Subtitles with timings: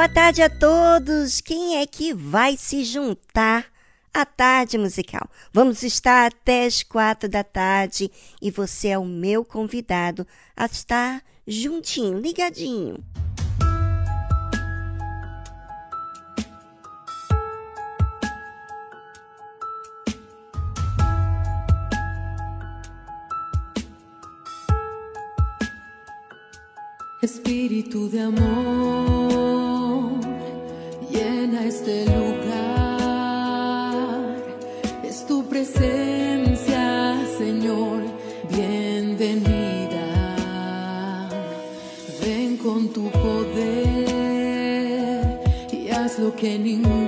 [0.00, 1.42] Boa tarde a todos!
[1.42, 3.66] Quem é que vai se juntar
[4.14, 5.28] à tarde musical?
[5.52, 8.10] Vamos estar até as quatro da tarde
[8.40, 10.26] e você é o meu convidado
[10.56, 13.04] a estar juntinho, ligadinho.
[27.22, 29.59] Espírito de amor.
[32.06, 33.80] Lugar.
[35.04, 38.02] Es tu presencia, Señor,
[38.56, 40.06] bienvenida.
[42.22, 43.80] Ven con tu poder
[45.72, 46.99] y haz lo que ninguno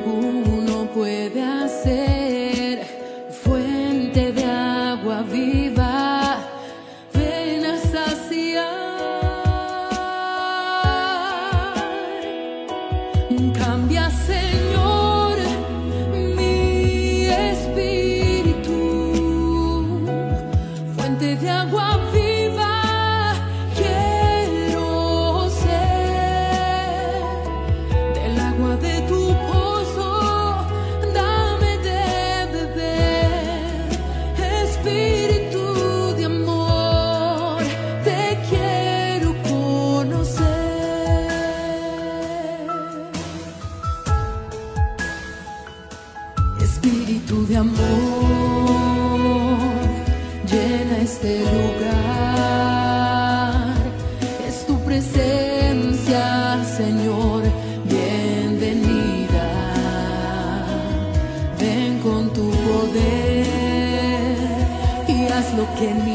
[65.76, 66.12] can be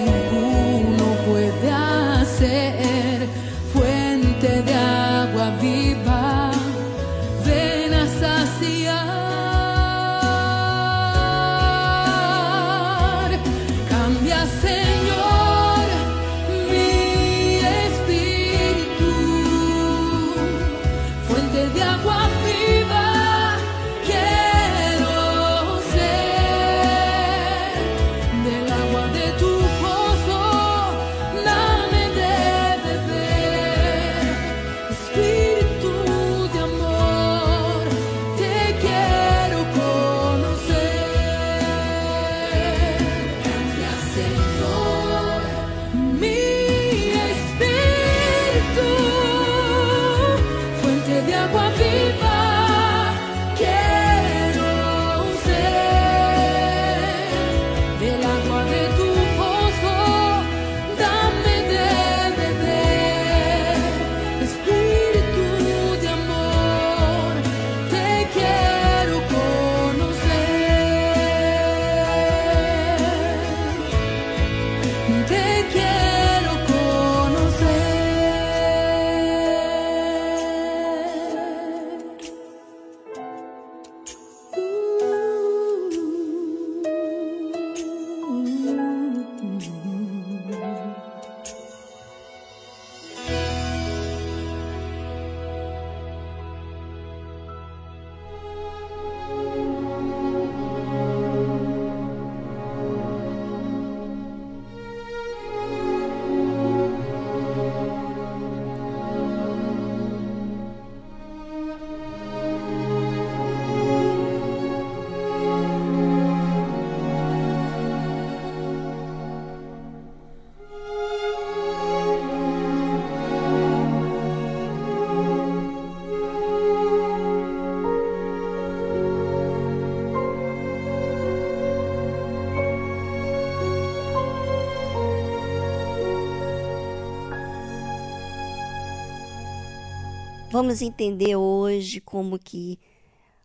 [140.58, 142.80] Vamos entender hoje como que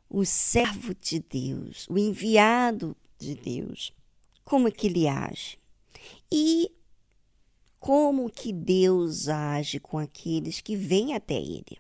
[0.09, 3.93] o servo de Deus, o enviado de Deus,
[4.43, 5.59] como que ele age.
[6.33, 6.73] E
[7.79, 11.77] como que Deus age com aqueles que vêm até ele.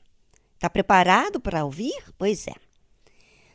[0.53, 2.05] Está preparado para ouvir?
[2.19, 2.55] Pois é.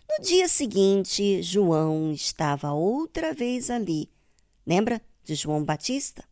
[0.09, 4.09] No dia seguinte, João estava outra vez ali.
[4.65, 6.27] Lembra de João Batista?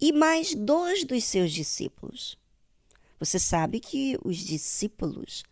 [0.00, 2.36] E mais dois dos seus discípulos.
[3.18, 5.44] Você sabe que os discípulos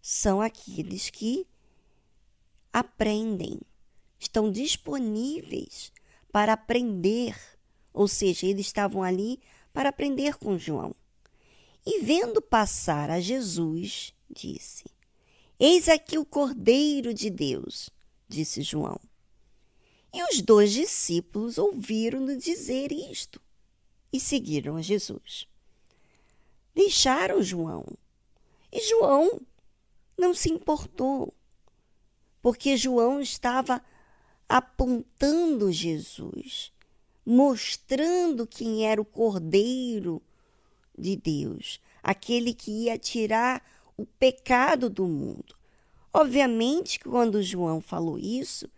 [0.00, 1.46] são aqueles que
[2.72, 3.60] aprendem,
[4.18, 5.92] estão disponíveis
[6.30, 7.36] para aprender,
[7.92, 9.40] ou seja, eles estavam ali
[9.72, 10.94] para aprender com João.
[11.84, 14.84] E vendo passar a Jesus, disse:
[15.58, 17.90] Eis aqui o Cordeiro de Deus,
[18.28, 19.00] disse João.
[20.12, 23.40] E os dois discípulos ouviram-no dizer isto
[24.12, 25.46] e seguiram a Jesus.
[26.78, 27.84] Deixaram João.
[28.70, 29.40] E João
[30.16, 31.34] não se importou,
[32.40, 33.82] porque João estava
[34.48, 36.72] apontando Jesus,
[37.26, 40.22] mostrando quem era o Cordeiro
[40.96, 43.60] de Deus, aquele que ia tirar
[43.96, 45.56] o pecado do mundo.
[46.12, 48.70] Obviamente, quando João falou isso,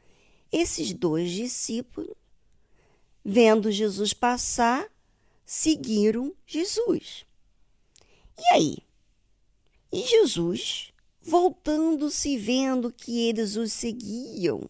[0.51, 2.17] esses dois discípulos,
[3.23, 4.91] vendo Jesus passar,
[5.45, 7.29] seguiram Jesus.
[8.41, 8.79] E aí?
[9.93, 14.69] E Jesus, voltando-se vendo que eles os seguiam,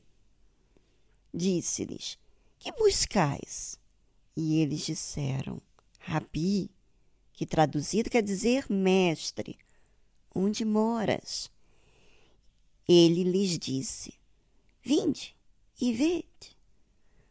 [1.33, 2.19] disse-lhes:
[2.59, 3.79] Que buscais?
[4.37, 5.63] E eles disseram:
[6.01, 6.69] Rabi,
[7.33, 9.57] que traduzido quer dizer mestre,
[10.35, 11.49] onde moras?
[12.89, 14.15] Ele lhes disse:
[14.83, 15.37] Vinde
[15.81, 16.57] e vede.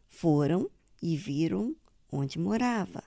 [0.08, 1.76] Foram e viram
[2.10, 3.04] onde morava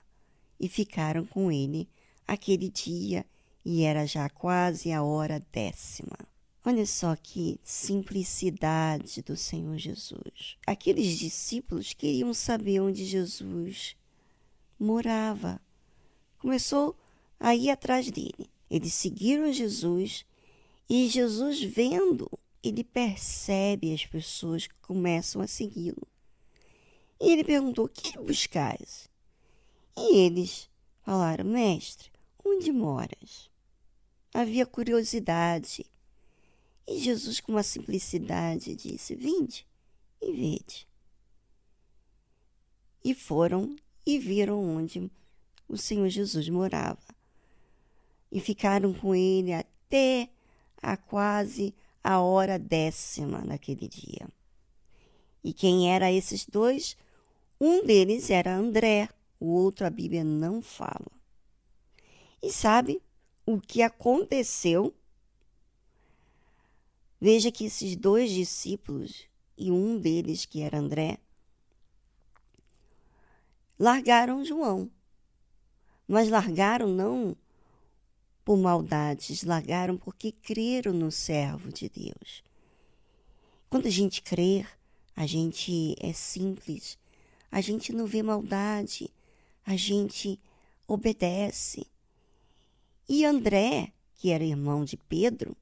[0.59, 1.89] e ficaram com ele
[2.27, 3.25] aquele dia
[3.65, 6.17] e era já quase a hora décima.
[6.65, 10.57] Olha só que simplicidade do Senhor Jesus.
[10.65, 13.95] Aqueles discípulos queriam saber onde Jesus
[14.79, 15.61] morava.
[16.37, 16.95] Começou
[17.39, 18.49] a ir atrás dele.
[18.69, 20.25] Eles seguiram Jesus
[20.89, 22.29] e Jesus, vendo,
[22.63, 26.07] ele percebe as pessoas que começam a segui-lo.
[27.19, 29.09] E ele perguntou: Que buscais?
[29.97, 30.69] E eles
[31.01, 32.09] falaram: Mestre,
[32.43, 33.49] onde moras?
[34.33, 35.85] Havia curiosidade.
[36.87, 39.65] E Jesus, com uma simplicidade, disse: Vinde
[40.21, 40.87] e vede.
[43.03, 45.09] E foram e viram onde
[45.67, 47.13] o Senhor Jesus morava.
[48.31, 50.29] E ficaram com ele até
[50.81, 51.73] a quase
[52.03, 54.27] a hora décima naquele dia.
[55.43, 56.97] E quem era esses dois?
[57.59, 59.09] Um deles era André,
[59.39, 61.12] o outro a Bíblia não fala.
[62.43, 63.01] E sabe
[63.45, 64.93] o que aconteceu?
[67.19, 71.19] Veja que esses dois discípulos e um deles, que era André,
[73.79, 74.91] largaram João.
[76.05, 77.33] Mas largaram não
[78.43, 82.43] por maldades, largaram porque creram no servo de Deus.
[83.69, 84.65] Quando a gente crê,
[85.15, 86.97] a gente é simples,
[87.49, 89.09] a gente não vê maldade,
[89.65, 90.37] a gente
[90.85, 91.87] obedece.
[93.07, 95.55] E André, que era irmão de Pedro,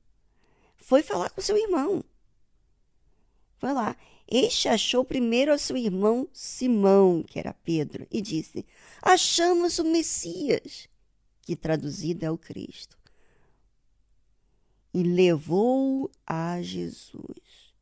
[0.78, 2.04] foi falar com seu irmão.
[3.58, 3.96] Foi lá.
[4.28, 8.66] Este achou primeiro a seu irmão Simão, que era Pedro, e disse:
[9.02, 10.88] Achamos o Messias,
[11.42, 12.98] que traduzido é o Cristo.
[14.94, 17.74] E levou-o a Jesus.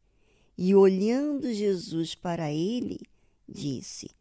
[0.58, 3.00] E olhando Jesus para ele,
[3.48, 4.12] disse: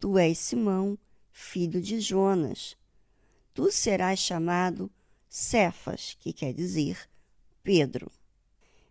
[0.00, 0.98] Tu és Simão,
[1.30, 2.76] filho de Jonas.
[3.54, 4.90] Tu serás chamado
[5.28, 7.08] Cefas, que quer dizer
[7.62, 8.10] Pedro.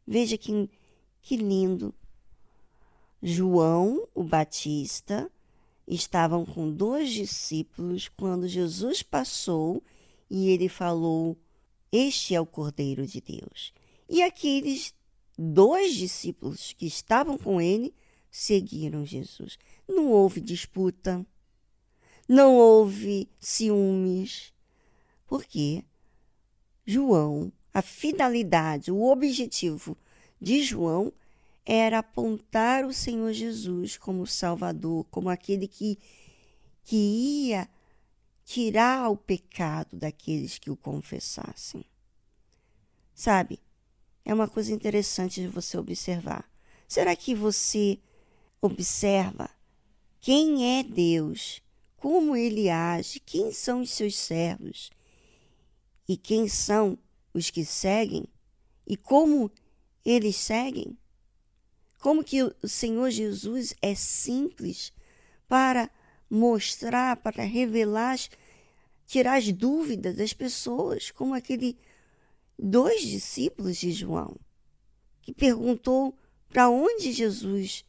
[0.08, 0.70] Veja que,
[1.22, 1.93] que lindo.
[3.22, 5.29] João, o Batista,
[5.86, 9.84] estavam com dois discípulos quando Jesus passou
[10.29, 11.38] e ele falou:
[11.91, 13.74] Este é o Cordeiro de Deus.
[14.10, 14.93] E aqueles
[15.38, 17.93] dois discípulos que estavam com ele
[18.32, 19.58] seguiram Jesus.
[19.88, 21.25] Não houve disputa,
[22.27, 24.53] não houve ciúmes,
[25.27, 25.84] porque
[26.86, 29.98] João, a finalidade, o objetivo
[30.39, 31.12] de João
[31.65, 35.98] era apontar o Senhor Jesus como Salvador, como aquele que,
[36.84, 36.96] que
[37.48, 37.70] ia
[38.44, 41.86] tirar o pecado daqueles que o confessassem.
[43.15, 43.60] Sabe,
[44.25, 46.50] é uma coisa interessante de você observar.
[46.88, 47.98] Será que você
[48.62, 49.50] observa
[50.20, 51.62] quem é Deus,
[51.96, 54.92] como ele age, quem são os seus servos
[56.08, 56.98] e quem são
[57.34, 58.26] os que seguem
[58.86, 59.52] e como
[60.06, 60.98] eles seguem?
[62.00, 64.92] Como que o Senhor Jesus é simples
[65.48, 65.90] para
[66.30, 68.20] mostrar, para revelar,
[69.06, 71.78] tirar as dúvidas das pessoas, como aquele
[72.60, 74.36] dois discípulos de João,
[75.22, 76.18] que perguntou
[76.50, 77.86] para onde Jesus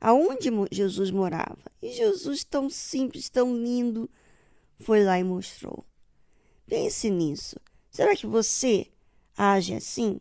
[0.00, 1.62] aonde Jesus morava.
[1.80, 4.10] E Jesus, tão simples, tão lindo,
[4.78, 5.84] foi lá e mostrou.
[6.66, 7.56] Pense nisso.
[7.90, 8.88] Será que você
[9.36, 10.20] age assim?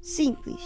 [0.00, 0.60] Simples.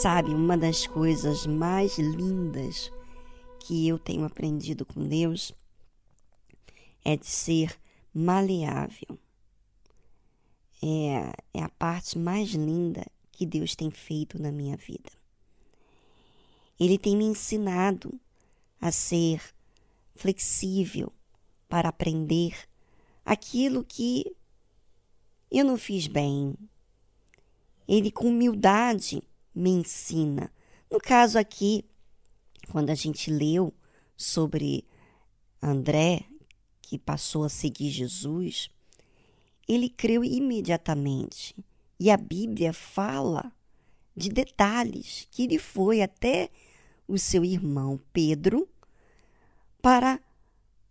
[0.00, 2.88] Sabe, uma das coisas mais lindas
[3.58, 5.52] que eu tenho aprendido com Deus
[7.04, 7.76] é de ser
[8.14, 9.18] maleável.
[10.80, 15.10] É, é a parte mais linda que Deus tem feito na minha vida.
[16.78, 18.20] Ele tem me ensinado
[18.80, 19.42] a ser
[20.14, 21.12] flexível
[21.68, 22.56] para aprender
[23.24, 24.32] aquilo que
[25.50, 26.54] eu não fiz bem.
[27.88, 29.24] Ele, com humildade,
[29.58, 30.52] me ensina.
[30.90, 31.84] No caso aqui,
[32.70, 33.74] quando a gente leu
[34.16, 34.86] sobre
[35.60, 36.24] André,
[36.80, 38.70] que passou a seguir Jesus,
[39.66, 41.54] ele creu imediatamente.
[41.98, 43.52] E a Bíblia fala
[44.16, 46.50] de detalhes que ele foi até
[47.08, 48.68] o seu irmão Pedro
[49.82, 50.20] para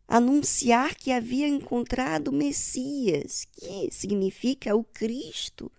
[0.08, 5.72] anunciar que havia encontrado o Messias, que significa o Cristo,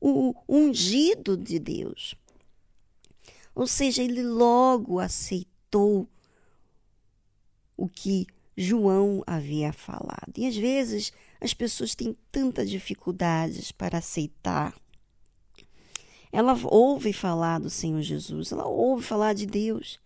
[0.00, 2.14] o ungido de Deus.
[3.54, 6.08] Ou seja, ele logo aceitou
[7.76, 10.32] o que João havia falado.
[10.36, 14.74] E às vezes as pessoas têm tantas dificuldades para aceitar.
[16.30, 19.98] Ela ouve falar do Senhor Jesus, ela ouve falar de Deus,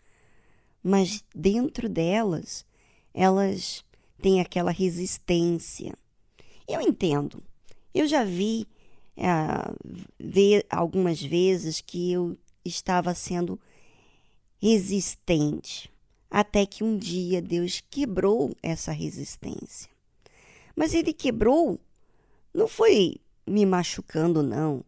[0.83, 2.65] mas dentro delas,
[3.13, 3.85] elas
[4.21, 5.95] têm aquela resistência.
[6.69, 7.43] Eu entendo.
[7.93, 8.67] Eu já vi
[10.19, 13.61] ver algumas vezes que eu estava sendo
[14.61, 15.93] resistente,
[16.31, 19.91] até que um dia Deus quebrou essa resistência.
[20.75, 21.79] Mas ele quebrou,
[22.55, 24.85] não foi me machucando, não.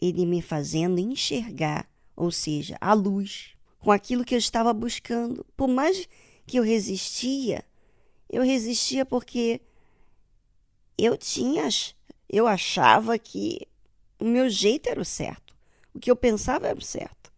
[0.00, 5.46] Ele me fazendo enxergar, ou seja, a luz, com aquilo que eu estava buscando.
[5.56, 6.06] Por mais
[6.46, 7.64] que eu resistia,
[8.28, 9.60] eu resistia porque
[10.98, 11.64] eu tinha
[12.28, 13.66] eu achava que
[14.18, 15.54] o meu jeito era o certo,
[15.94, 17.32] o que eu pensava era o certo.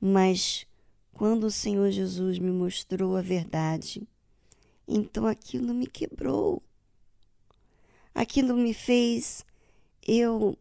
[0.00, 0.66] Mas
[1.12, 4.02] quando o Senhor Jesus me mostrou a verdade,
[4.88, 6.62] então aquilo me quebrou.
[8.14, 9.44] Aquilo me fez
[10.06, 10.58] eu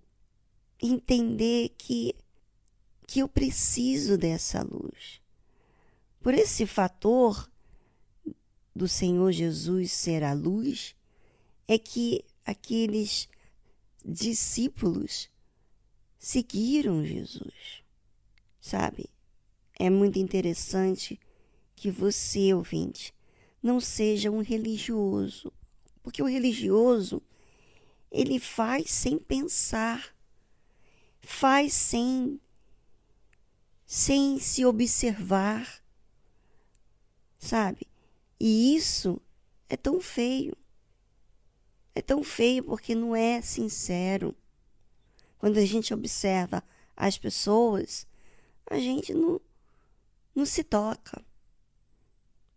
[0.82, 2.14] entender que
[3.08, 5.20] que eu preciso dessa luz.
[6.22, 7.50] Por esse fator
[8.76, 10.96] do Senhor Jesus ser a luz,
[11.68, 13.30] é que aqueles
[14.04, 15.30] discípulos
[16.18, 17.84] seguiram Jesus,
[18.60, 19.10] sabe?
[19.78, 21.20] É muito interessante
[21.76, 23.14] que você, ouvinte,
[23.62, 25.54] não seja um religioso,
[26.02, 27.22] porque o religioso
[28.12, 30.16] ele faz sem pensar,
[31.22, 32.40] faz sem
[33.86, 35.84] sem se observar,
[37.40, 37.88] sabe?
[38.40, 39.20] E isso
[39.68, 40.56] é tão feio.
[42.00, 44.34] É tão feio porque não é sincero.
[45.38, 46.64] Quando a gente observa
[46.96, 48.08] as pessoas,
[48.72, 49.42] a gente não,
[50.34, 51.22] não se toca.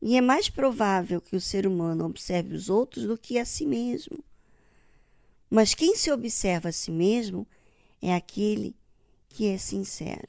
[0.01, 3.67] E é mais provável que o ser humano observe os outros do que a si
[3.67, 4.23] mesmo.
[5.51, 7.45] Mas quem se observa a si mesmo
[8.01, 8.77] é aquele
[9.29, 10.29] que é sincero.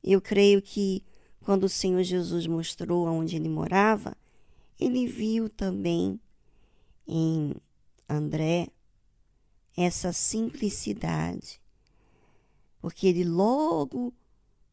[0.00, 1.02] Eu creio que
[1.40, 4.16] quando o Senhor Jesus mostrou aonde ele morava,
[4.78, 6.20] ele viu também
[7.04, 7.56] em
[8.12, 8.68] André
[9.76, 11.60] essa simplicidade,
[12.80, 14.12] porque ele logo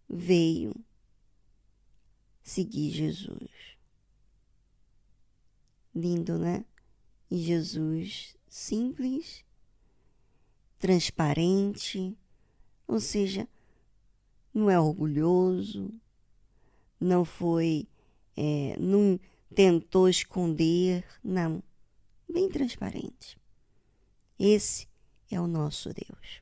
[0.09, 0.75] veio
[2.43, 3.77] seguir Jesus.
[5.95, 6.65] Lindo, né?
[7.31, 9.45] E Jesus simples,
[10.79, 12.17] transparente,
[12.87, 13.47] ou seja,
[14.53, 15.93] não é orgulhoso,
[16.99, 17.87] não foi,
[18.35, 19.19] é, não
[19.53, 21.61] tentou esconder, não
[22.31, 23.37] bem transparente.
[24.37, 24.87] Esse
[25.29, 26.41] é o nosso Deus.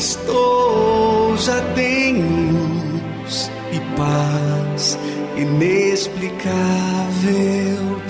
[0.00, 4.98] estou já tem luz e paz
[5.36, 8.00] inexplicável.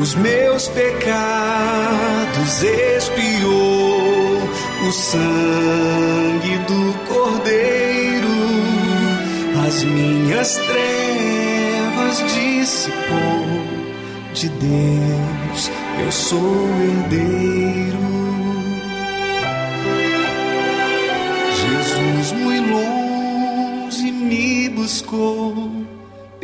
[0.00, 4.38] Os meus pecados expiou
[4.88, 8.28] o sangue do Cordeiro,
[9.66, 13.48] as minhas trevas dissipou
[14.32, 15.72] de Deus.
[16.04, 16.91] Eu sou eu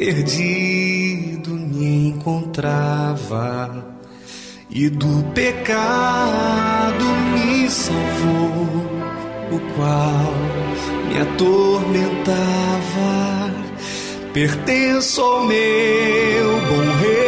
[0.09, 3.85] perdido me encontrava
[4.71, 8.87] e do pecado me salvou,
[9.53, 10.33] o qual
[11.09, 12.39] me atormentava.
[14.33, 17.28] Pertenço ao meu bom rei.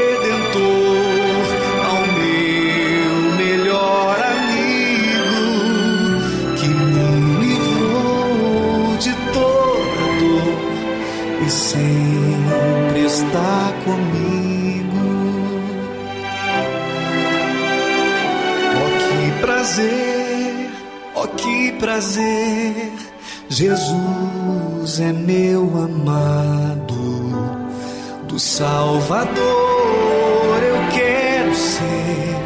[21.80, 22.92] prazer,
[23.48, 27.00] Jesus é meu amado,
[28.28, 29.30] do Salvador
[30.62, 32.36] eu quero ser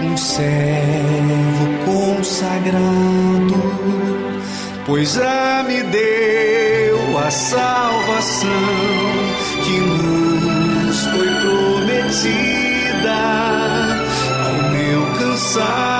[0.00, 3.62] um servo consagrado,
[4.86, 8.48] pois já me deu a salvação
[9.64, 13.18] que nos foi prometida
[14.46, 15.97] ao meu cansar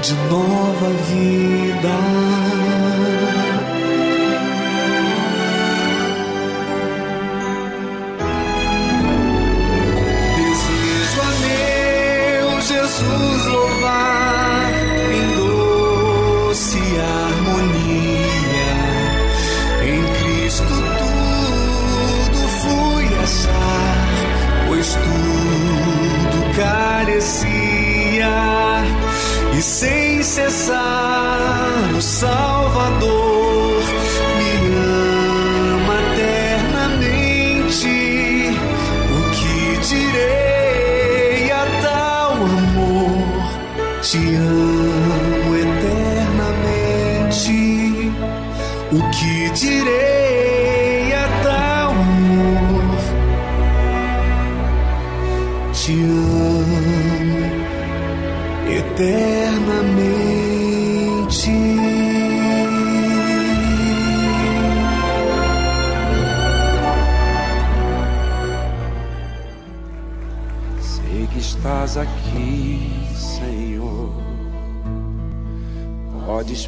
[0.00, 2.41] de nova vida.
[29.62, 32.51] e sem cessar o sal.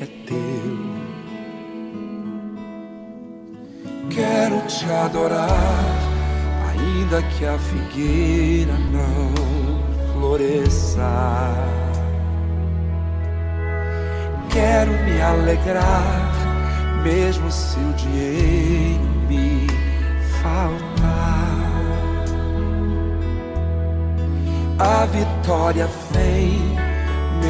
[0.00, 0.94] é teu.
[4.10, 5.84] Quero te adorar,
[6.70, 11.02] ainda que a figueira não floresça.
[14.50, 16.32] Quero me alegrar,
[17.02, 19.66] mesmo se o dinheiro me
[20.42, 21.14] faltar.
[24.78, 26.73] A vitória vem,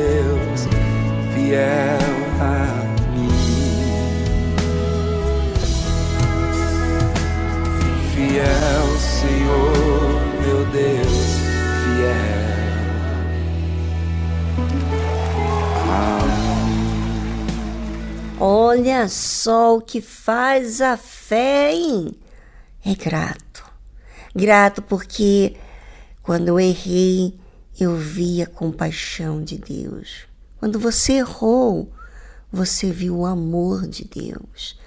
[0.00, 0.60] Deus,
[1.34, 1.98] fiel
[2.40, 3.28] a mim.
[8.14, 11.20] Fiel, Senhor, meu Deus,
[11.82, 12.50] fiel.
[18.40, 22.14] Olha só o que faz a fé, hein?
[22.86, 23.70] É grato.
[24.34, 25.56] Grato porque
[26.22, 27.38] quando eu errei,
[27.82, 30.26] eu vi a compaixão de Deus.
[30.58, 31.90] Quando você errou,
[32.52, 34.78] você viu o amor de Deus,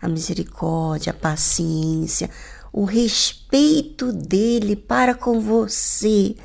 [0.00, 2.28] a misericórdia, a paciência,
[2.72, 6.36] o respeito dele para com você,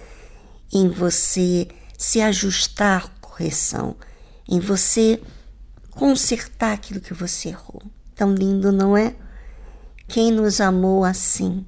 [0.71, 3.95] em você se ajustar à correção,
[4.47, 5.21] em você
[5.91, 7.81] consertar aquilo que você errou.
[8.15, 9.15] Tão lindo, não é?
[10.07, 11.65] Quem nos amou assim?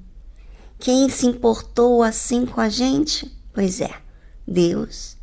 [0.78, 3.30] Quem se importou assim com a gente?
[3.52, 3.90] Pois é,
[4.50, 5.16] Deus.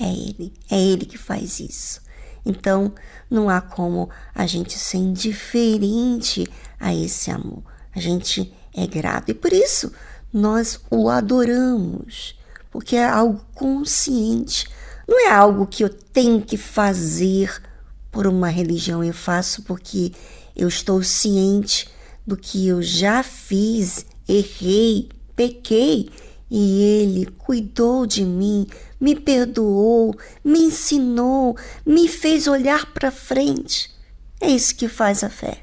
[0.00, 2.00] É Ele, é Ele que faz isso.
[2.44, 2.92] Então,
[3.30, 6.46] não há como a gente ser indiferente
[6.78, 7.62] a esse amor.
[7.94, 9.92] A gente é grato e por isso
[10.32, 12.38] nós o adoramos,
[12.70, 14.68] porque é algo consciente.
[15.06, 17.62] Não é algo que eu tenho que fazer
[18.10, 20.12] por uma religião, eu faço porque
[20.56, 21.88] eu estou ciente
[22.26, 26.10] do que eu já fiz, errei, pequei
[26.54, 28.66] e Ele cuidou de mim,
[29.00, 33.90] me perdoou, me ensinou, me fez olhar para frente.
[34.38, 35.62] É isso que faz a fé.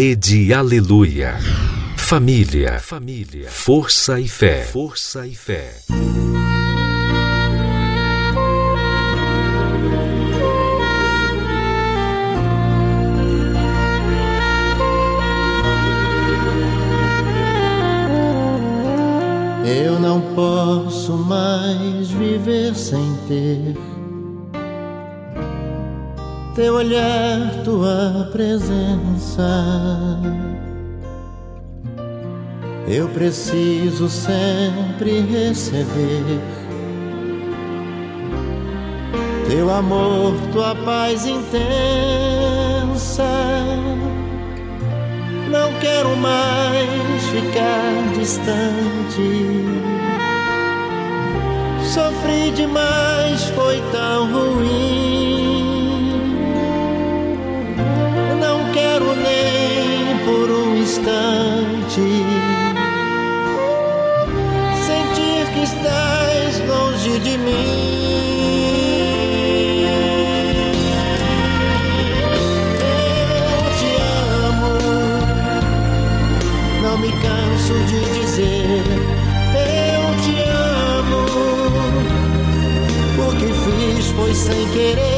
[0.00, 1.34] Rede Aleluia.
[1.96, 5.74] Família, família, força e fé, força e fé.
[19.66, 23.97] Eu não posso mais viver sem ter
[26.58, 29.62] teu olhar, tua presença.
[32.88, 36.40] Eu preciso sempre receber
[39.48, 41.62] teu amor, tua paz intensa.
[45.52, 49.62] Não quero mais ficar distante.
[51.84, 55.37] Sofri demais, foi tão ruim.
[60.98, 62.02] Instante
[64.86, 67.54] sentir que estás longe de mim.
[73.50, 73.90] Eu te
[74.48, 74.72] amo,
[76.82, 78.82] não me canso de dizer.
[79.54, 80.34] Eu te
[80.98, 81.22] amo,
[83.18, 85.17] o que fiz foi sem querer.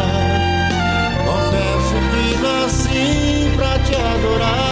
[3.91, 4.69] te adorar.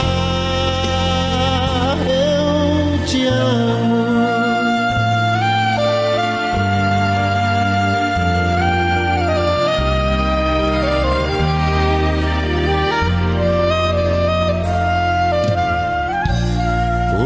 [2.08, 4.00] Eu te amo.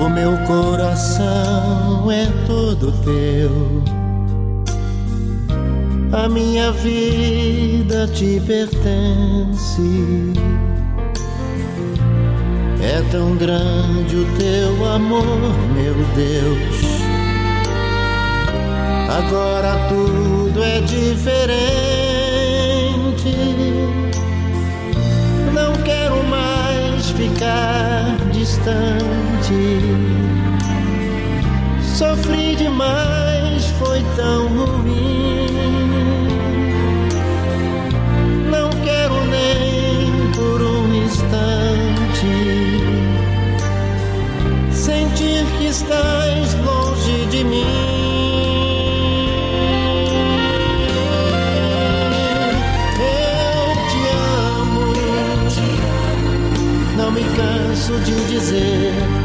[0.04, 3.84] O meu coração é todo teu
[6.14, 9.82] a minha vida te pertence.
[13.04, 15.26] É tão grande o teu amor,
[15.74, 16.84] meu Deus.
[19.10, 21.66] Agora tudo é diferente.
[25.54, 29.80] Não quero mais ficar distante.
[31.82, 35.53] Sofri demais, foi tão ruim.
[47.44, 47.66] Mim.
[53.00, 54.02] Eu te
[54.60, 54.94] amo,
[56.98, 59.23] não me canso de dizer.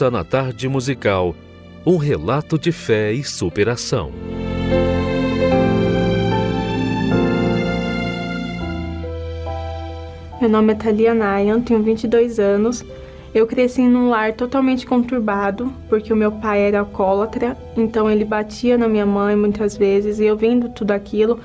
[0.00, 1.34] Ouça na tarde musical
[1.84, 4.10] um relato de fé e superação.
[10.40, 12.82] Meu nome é Thalia Nayan, tenho 22 anos.
[13.34, 18.78] Eu cresci num lar totalmente conturbado, porque o meu pai era alcoólatra, então ele batia
[18.78, 21.38] na minha mãe muitas vezes, e eu vendo tudo aquilo,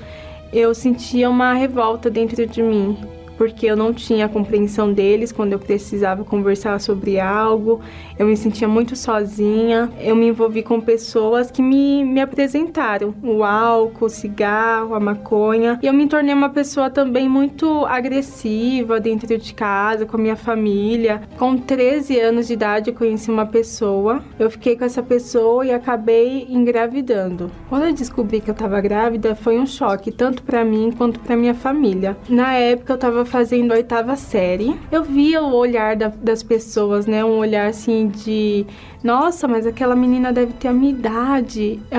[0.50, 2.96] eu sentia uma revolta dentro de mim
[3.36, 7.80] porque eu não tinha a compreensão deles quando eu precisava conversar sobre algo,
[8.18, 13.44] eu me sentia muito sozinha, eu me envolvi com pessoas que me, me apresentaram o
[13.44, 19.36] álcool, o cigarro, a maconha, e eu me tornei uma pessoa também muito agressiva dentro
[19.36, 21.22] de casa, com a minha família.
[21.36, 25.72] Com 13 anos de idade, eu conheci uma pessoa, eu fiquei com essa pessoa e
[25.72, 27.50] acabei engravidando.
[27.68, 31.36] Quando eu descobri que eu estava grávida, foi um choque, tanto para mim quanto para
[31.36, 32.16] minha família.
[32.28, 37.06] Na época, eu estava fazendo a oitava série, eu via o olhar da, das pessoas,
[37.06, 37.24] né?
[37.24, 38.64] Um olhar assim de,
[39.02, 41.80] nossa, mas aquela menina deve ter a minha idade.
[41.90, 41.98] É,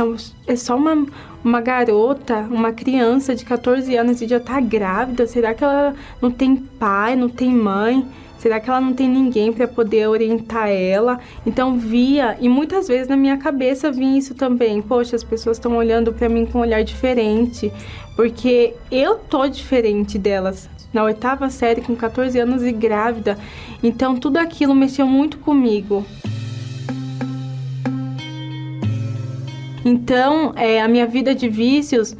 [0.52, 1.06] é só uma,
[1.44, 5.28] uma garota, uma criança de 14 anos e já tá grávida.
[5.28, 8.06] Será que ela não tem pai, não tem mãe?
[8.38, 11.20] Será que ela não tem ninguém para poder orientar ela?
[11.46, 14.82] Então via e muitas vezes na minha cabeça vinha isso também.
[14.82, 17.72] Poxa, as pessoas estão olhando para mim com um olhar diferente,
[18.16, 23.38] porque eu tô diferente delas na oitava série com 14 anos e grávida.
[23.84, 26.04] Então tudo aquilo mexeu muito comigo.
[29.86, 32.18] Então, é, a minha vida de vícios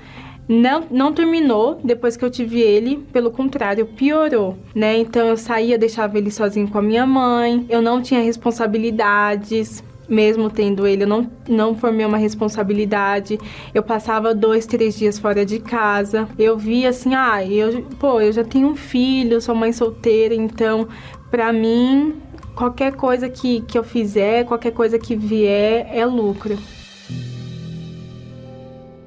[0.48, 4.98] não, não terminou depois que eu tive ele, pelo contrário, piorou, né?
[5.00, 10.50] Então eu saía, deixava ele sozinho com a minha mãe, eu não tinha responsabilidades, mesmo
[10.50, 13.38] tendo ele, eu não, não formei uma responsabilidade.
[13.74, 16.28] Eu passava dois, três dias fora de casa.
[16.38, 20.88] Eu via assim, ah, eu, pô, eu já tenho um filho, sou mãe solteira, então,
[21.30, 22.16] pra mim,
[22.56, 26.58] qualquer coisa que, que eu fizer, qualquer coisa que vier, é lucro.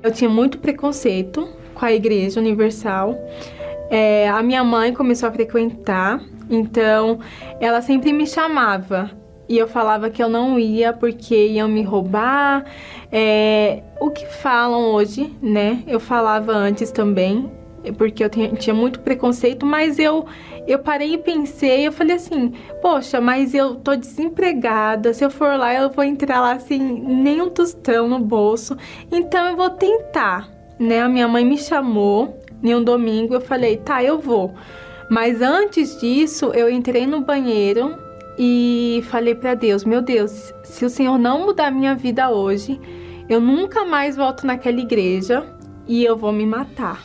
[0.02, 3.14] Eu tinha muito preconceito com a Igreja Universal.
[3.90, 7.18] É, a minha mãe começou a frequentar, então
[7.60, 9.10] ela sempre me chamava
[9.50, 12.64] e eu falava que eu não ia porque iam me roubar.
[13.10, 15.82] É, o que falam hoje, né?
[15.88, 17.50] Eu falava antes também,
[17.98, 20.24] porque eu tinha muito preconceito, mas eu
[20.68, 25.58] eu parei e pensei, eu falei assim, poxa, mas eu tô desempregada, se eu for
[25.58, 28.76] lá eu vou entrar lá sem nenhum tostão no bolso,
[29.10, 30.48] então eu vou tentar,
[30.78, 31.00] né?
[31.00, 34.54] A minha mãe me chamou em um domingo, eu falei, tá, eu vou.
[35.08, 38.09] Mas antes disso, eu entrei no banheiro
[38.42, 42.80] e falei para Deus: Meu Deus, se o Senhor não mudar minha vida hoje,
[43.28, 45.44] eu nunca mais volto naquela igreja
[45.86, 47.04] e eu vou me matar.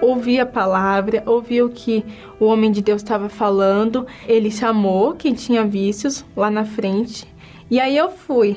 [0.00, 2.02] Ouvi a palavra, ouvi o que
[2.40, 4.06] o homem de Deus estava falando.
[4.26, 7.26] Ele chamou quem tinha vícios lá na frente.
[7.70, 8.56] E aí eu fui.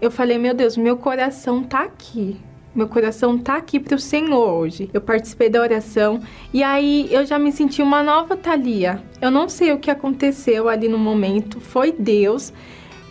[0.00, 2.36] Eu falei: Meu Deus, meu coração tá aqui.
[2.78, 4.88] Meu coração tá aqui para o Senhor hoje.
[4.94, 6.20] Eu participei da oração
[6.54, 9.02] e aí eu já me senti uma nova Thalia.
[9.20, 12.52] Eu não sei o que aconteceu ali no momento, foi Deus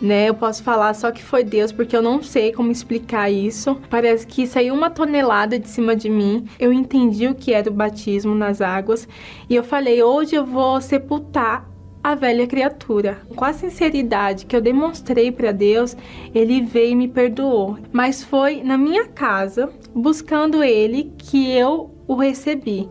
[0.00, 0.28] né?
[0.28, 3.76] Eu posso falar só que foi Deus, porque eu não sei como explicar isso.
[3.90, 6.46] Parece que saiu uma tonelada de cima de mim.
[6.58, 9.06] Eu entendi o que era o batismo nas águas
[9.50, 11.68] e eu falei: hoje eu vou sepultar
[12.08, 13.18] a velha criatura.
[13.36, 15.96] Com a sinceridade que eu demonstrei para Deus,
[16.34, 17.78] ele veio e me perdoou.
[17.92, 22.88] Mas foi na minha casa, buscando ele, que eu o recebi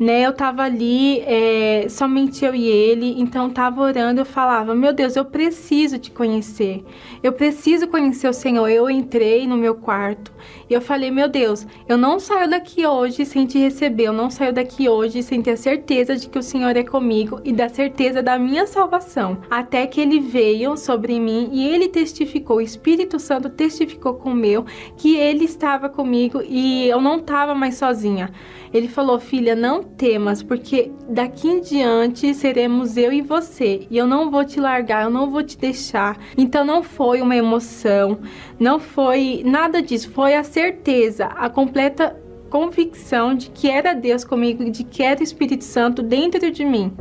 [0.00, 0.22] né?
[0.22, 5.14] Eu tava ali, é, somente eu e ele, então tava orando, eu falava, meu Deus,
[5.14, 6.82] eu preciso te conhecer,
[7.22, 8.66] eu preciso conhecer o Senhor.
[8.70, 10.32] Eu entrei no meu quarto
[10.70, 14.30] e eu falei, meu Deus, eu não saio daqui hoje sem te receber, eu não
[14.30, 17.68] saio daqui hoje sem ter a certeza de que o Senhor é comigo e da
[17.68, 19.38] certeza da minha salvação.
[19.50, 24.34] Até que ele veio sobre mim e ele testificou, o Espírito Santo testificou com o
[24.34, 24.64] meu
[24.96, 28.32] que ele estava comigo e eu não estava mais sozinha.
[28.72, 34.06] Ele falou: Filha, não temas, porque daqui em diante seremos eu e você, e eu
[34.06, 36.18] não vou te largar, eu não vou te deixar.
[36.36, 38.18] Então não foi uma emoção,
[38.58, 42.16] não foi nada disso, foi a certeza, a completa
[42.48, 46.92] convicção de que era Deus comigo, de que era o Espírito Santo dentro de mim.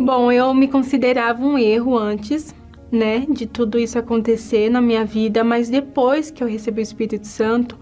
[0.00, 2.54] Bom, eu me considerava um erro antes,
[2.90, 7.26] né, de tudo isso acontecer na minha vida, mas depois que eu recebi o Espírito
[7.26, 7.78] Santo,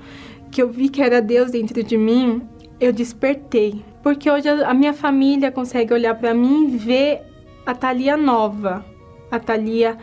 [0.57, 2.41] que eu vi que era Deus dentro de mim,
[2.81, 3.85] eu despertei.
[4.03, 7.21] Porque hoje a minha família consegue olhar para mim e ver
[7.67, 8.83] a Thalia nova,
[9.31, 9.99] a Thalia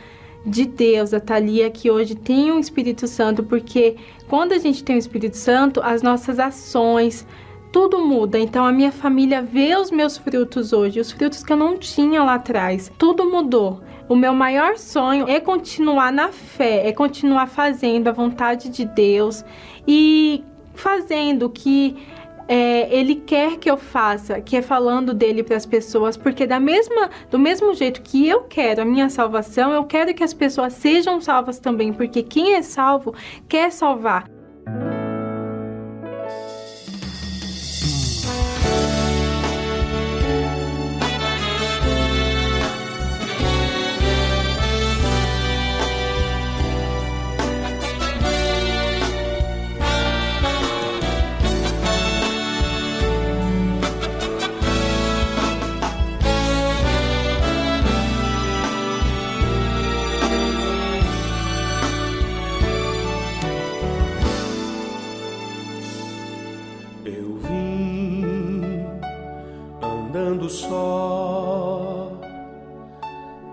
[0.46, 3.96] de Deus, a Thalia que hoje tem o um Espírito Santo, porque
[4.28, 7.26] quando a gente tem o Espírito Santo, as nossas ações,
[7.72, 8.38] tudo muda.
[8.38, 12.22] Então a minha família vê os meus frutos hoje, os frutos que eu não tinha
[12.22, 12.92] lá atrás.
[13.00, 13.82] Tudo mudou.
[14.08, 19.46] O meu maior sonho é continuar na fé, é continuar fazendo a vontade de Deus
[19.88, 20.44] e
[20.74, 21.96] fazendo o que
[22.48, 26.60] é, ele quer que eu faça, que é falando dele para as pessoas, porque da
[26.60, 30.74] mesma, do mesmo jeito que eu quero a minha salvação, eu quero que as pessoas
[30.74, 33.16] sejam salvas também, porque quem é salvo
[33.48, 34.28] quer salvar.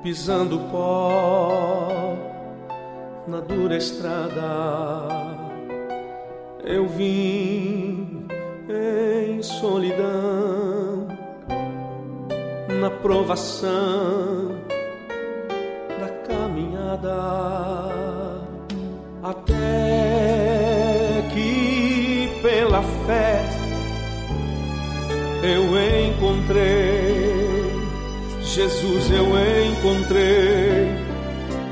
[0.02, 2.16] Pisando pó
[3.26, 5.06] na dura estrada.
[6.64, 8.26] Eu vim
[8.68, 11.08] em solidão
[12.80, 14.58] na provação
[15.98, 17.16] da caminhada
[19.22, 19.54] até
[21.32, 23.59] que pela fé
[25.42, 25.64] eu
[26.08, 27.40] encontrei.
[28.42, 29.26] Jesus eu
[29.64, 30.88] encontrei,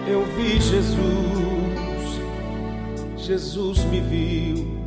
[0.06, 0.98] eu vi Jesus,
[3.16, 4.78] Jesus me viu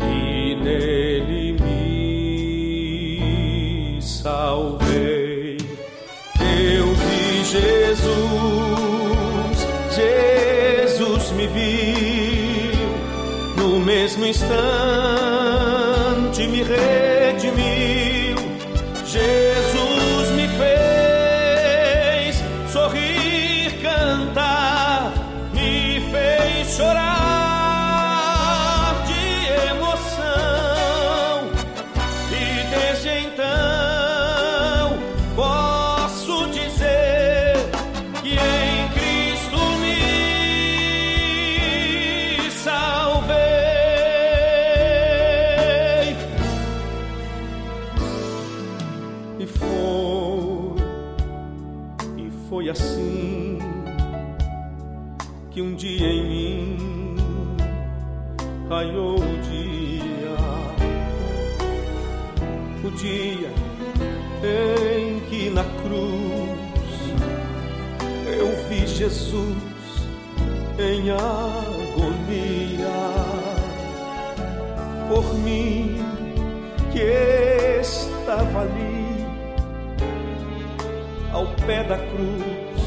[0.00, 2.02] e nele me
[4.02, 5.56] salvei.
[6.38, 8.06] Eu vi Jesus,
[9.96, 12.74] Jesus me viu,
[13.56, 15.39] no mesmo instante
[69.30, 70.08] Jesus
[70.78, 72.90] em agonia.
[75.08, 75.98] Por mim
[76.92, 79.26] que estava ali
[81.32, 82.82] ao pé da cruz,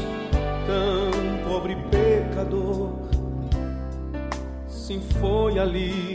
[0.66, 2.92] tão pobre pecador
[4.68, 6.13] Sim, foi ali,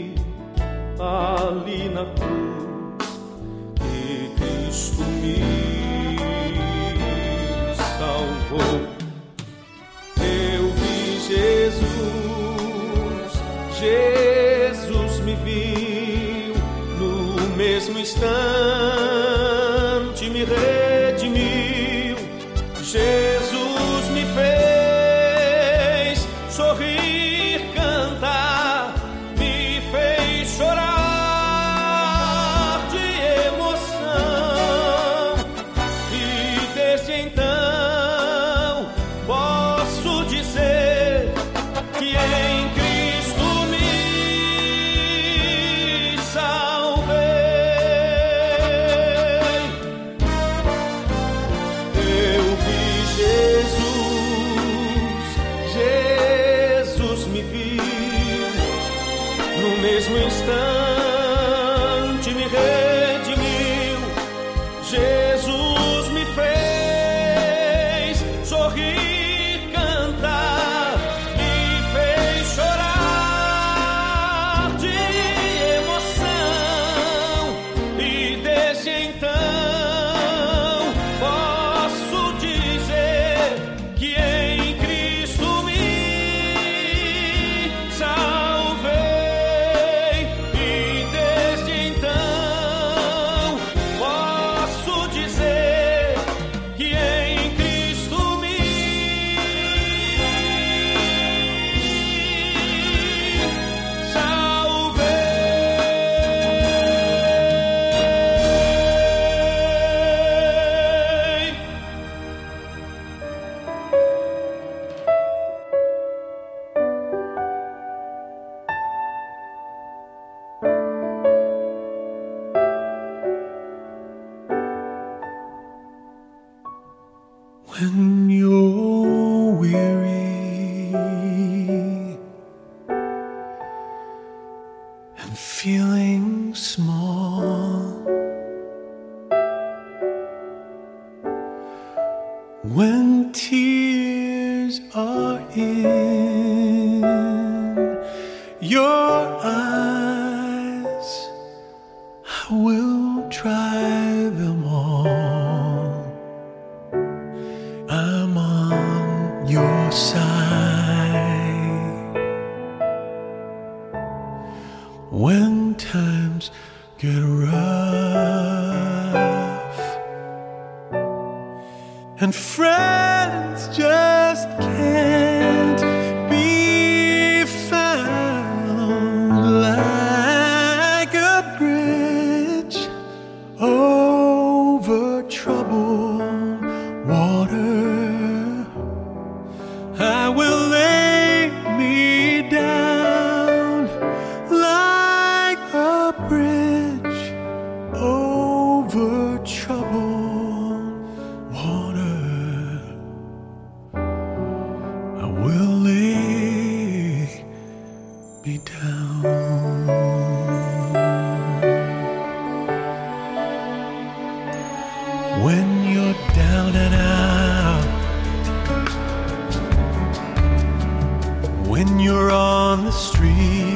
[222.10, 223.69] you're on the street.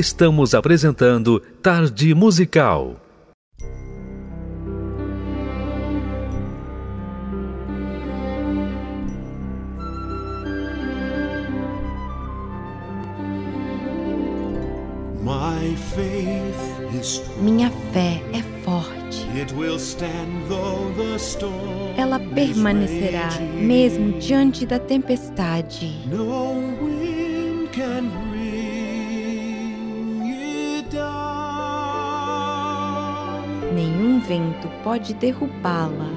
[0.00, 2.96] estamos apresentando Tarde Musical.
[17.42, 19.26] Minha fé é forte.
[21.96, 25.94] Ela permanecerá mesmo diante da tempestade.
[34.82, 36.10] Pode derrubá-la.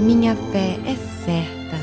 [0.00, 1.76] Minha fé é certa.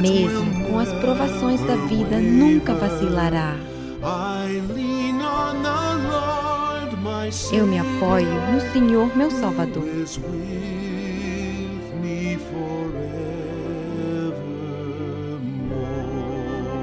[0.00, 3.56] Mesmo com as provações da vida, nunca vacilará.
[7.52, 9.84] Eu me apoio no Senhor, meu Salvador,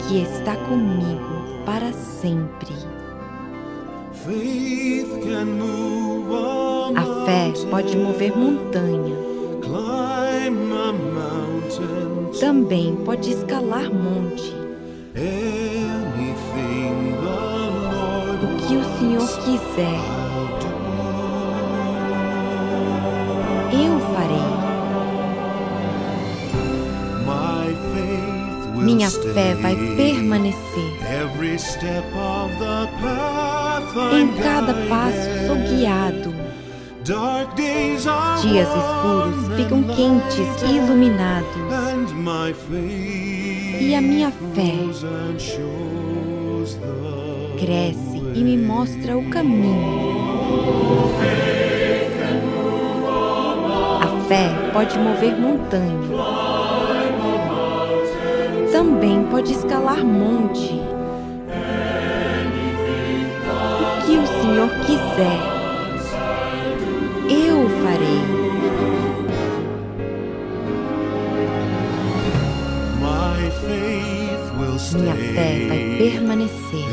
[0.08, 2.99] que está comigo para sempre.
[6.96, 9.16] A fé pode mover montanha,
[12.40, 14.56] também pode escalar monte.
[18.42, 20.19] O que o Senhor quiser,
[28.90, 30.98] Minha fé vai permanecer.
[34.12, 36.34] Em cada passo sou guiado.
[38.42, 41.48] Dias escuros ficam quentes e iluminados.
[43.80, 44.74] E a minha fé
[47.60, 50.00] cresce e me mostra o caminho.
[54.02, 56.10] A fé pode mover montanha.
[59.30, 60.82] Pode escalar monte.
[63.98, 65.40] O que o Senhor quiser,
[67.30, 68.40] eu farei.
[74.92, 76.86] Minha fé vai permanecer.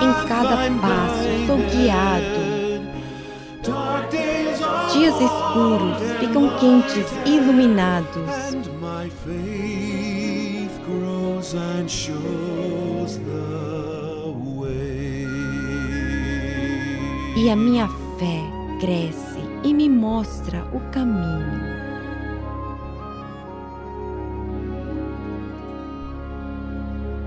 [0.00, 2.46] Em cada passo sou guiado.
[4.92, 8.56] Dias escuros ficam quentes e iluminados.
[9.06, 15.28] My faith grows and shows the way.
[17.36, 17.86] E a minha
[18.18, 18.42] fé
[18.80, 21.62] cresce e me mostra o caminho.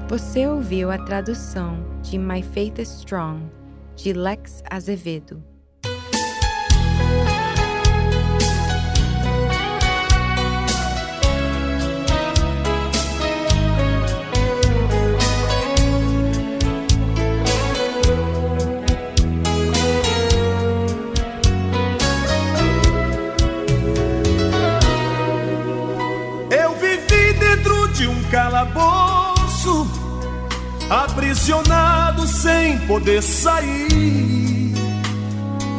[0.10, 3.50] Você ouviu a tradução de My Faith is Strong,
[3.96, 5.49] de Lex Azevedo.
[28.60, 29.88] Calabouço,
[30.90, 34.74] aprisionado sem poder sair.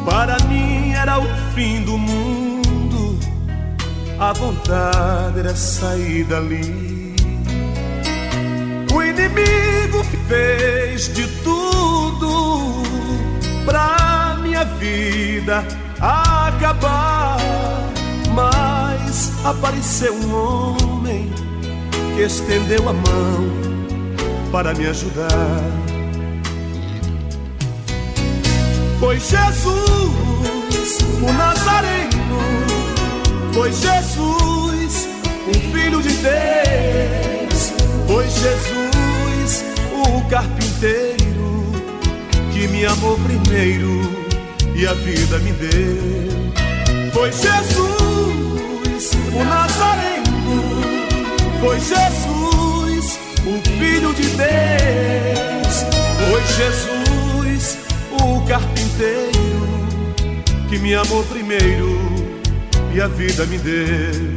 [0.05, 3.19] Para mim era o fim do mundo,
[4.19, 7.15] a vontade era sair dali.
[8.93, 12.83] O inimigo fez de tudo
[13.63, 15.63] pra minha vida
[15.99, 17.37] acabar.
[18.33, 21.50] Mas apareceu um homem
[22.15, 23.49] que estendeu a mão
[24.51, 25.61] para me ajudar.
[28.99, 32.11] Foi Jesus, o Nazareno.
[33.53, 35.09] Foi Jesus,
[35.47, 37.73] o Filho de Deus.
[38.07, 39.65] Foi Jesus,
[40.05, 41.71] o carpinteiro,
[42.53, 44.01] que me amou primeiro
[44.75, 47.11] e a vida me deu.
[47.11, 50.10] Foi Jesus, o Nazareno.
[51.61, 55.85] Foi Jesus, o Filho de Deus.
[56.27, 57.77] Foi Jesus,
[58.19, 59.31] o carpinteiro,
[60.67, 61.99] que me amou primeiro
[62.95, 64.30] e a vida me deu.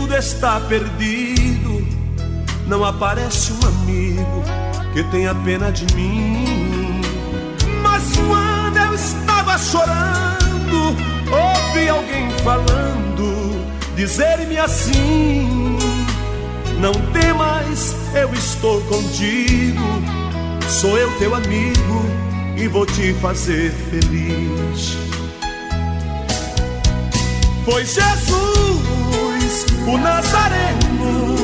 [0.00, 1.86] Tudo está perdido.
[2.66, 4.42] Não aparece um amigo
[4.94, 7.02] que tenha pena de mim.
[7.82, 10.96] Mas quando eu estava chorando,
[11.30, 15.78] ouvi alguém falando, dizer-me assim:
[16.78, 19.84] Não temas, eu estou contigo.
[20.68, 22.06] Sou eu teu amigo
[22.56, 24.96] e vou te fazer feliz.
[27.64, 28.59] Foi Jesus,
[29.86, 31.36] o Nazareno.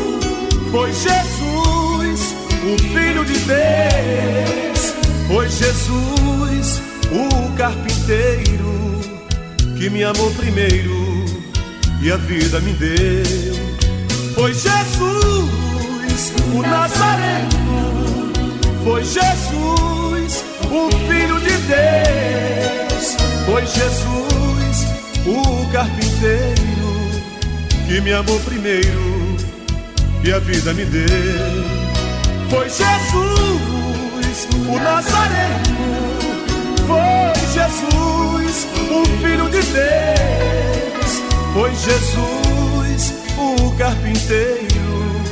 [0.70, 2.34] Foi Jesus,
[2.64, 4.94] o Filho de Deus.
[5.28, 9.01] Foi Jesus, o carpinteiro,
[9.76, 11.24] que me amou primeiro
[12.01, 13.56] e a vida me deu.
[14.34, 18.32] Foi Jesus, o Nazareno.
[18.84, 23.16] Foi Jesus, o Filho de Deus.
[23.47, 24.86] Foi Jesus,
[25.26, 26.76] o carpinteiro,
[27.87, 29.37] que me amou primeiro
[30.25, 31.07] e a vida me deu.
[32.51, 35.77] Foi Jesus, o Nazareno.
[36.87, 41.23] Foi Jesus, o Filho de Deus.
[41.55, 45.23] Foi Jesus, o carpinteiro,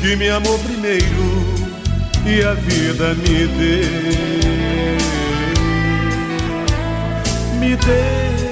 [0.00, 1.50] que me amou primeiro
[2.24, 3.90] e a vida me deu.
[7.58, 8.49] Me deu.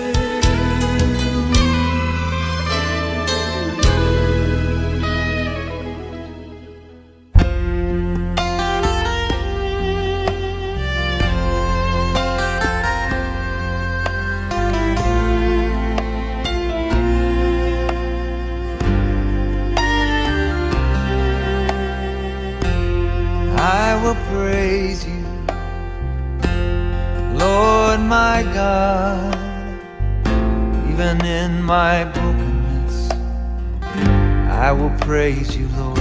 [35.29, 35.99] Praise you, Lord.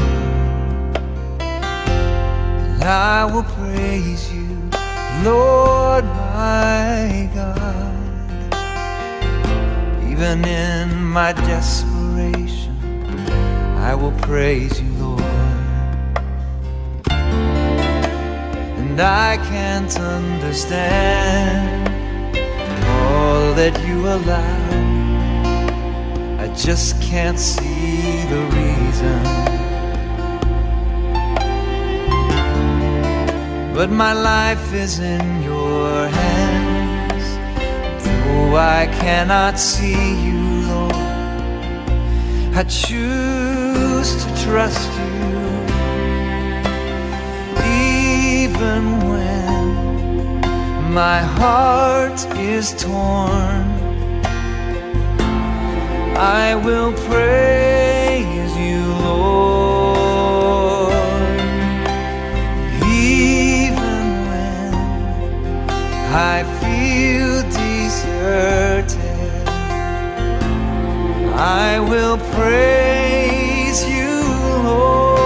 [1.42, 4.48] And I will praise you,
[5.22, 7.98] Lord my God,
[10.10, 12.74] even in my desperation.
[13.90, 15.22] I will praise you, Lord.
[18.80, 21.90] and I can't understand
[22.88, 24.67] all that you allow.
[26.58, 29.24] Just can't see the reason.
[33.76, 37.26] But my life is in your hands.
[38.04, 40.94] Though I cannot see you, Lord,
[42.56, 45.18] I choose to trust you
[48.50, 50.42] even when
[50.92, 53.77] my heart is torn.
[56.20, 60.92] I will praise you, Lord,
[62.84, 64.74] even when
[66.34, 68.98] I feel deserted.
[71.40, 74.22] I will praise you,
[74.64, 75.18] Lord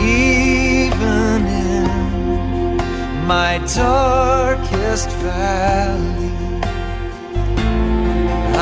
[0.00, 2.76] even in
[3.26, 6.07] my darkest valley.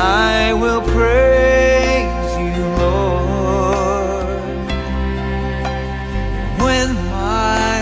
[0.09, 4.27] I will praise you, Lord,
[6.63, 7.81] when my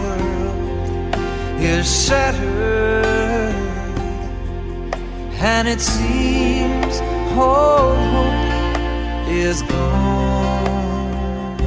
[0.00, 3.54] world is shattered
[5.38, 6.94] and it seems
[7.36, 11.58] all hope is gone.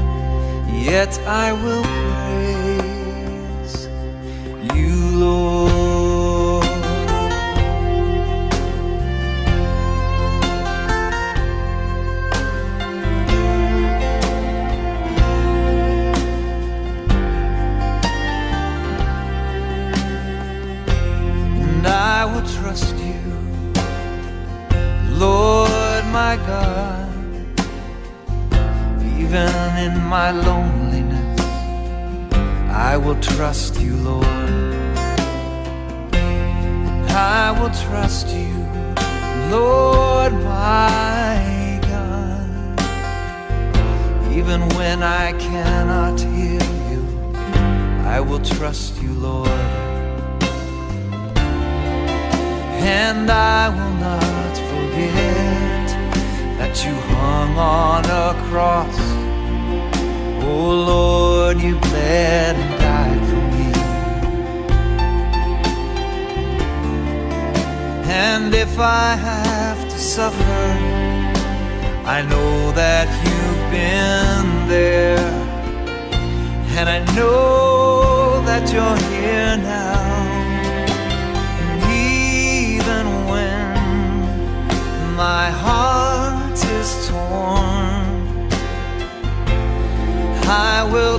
[0.74, 2.89] Yet I will praise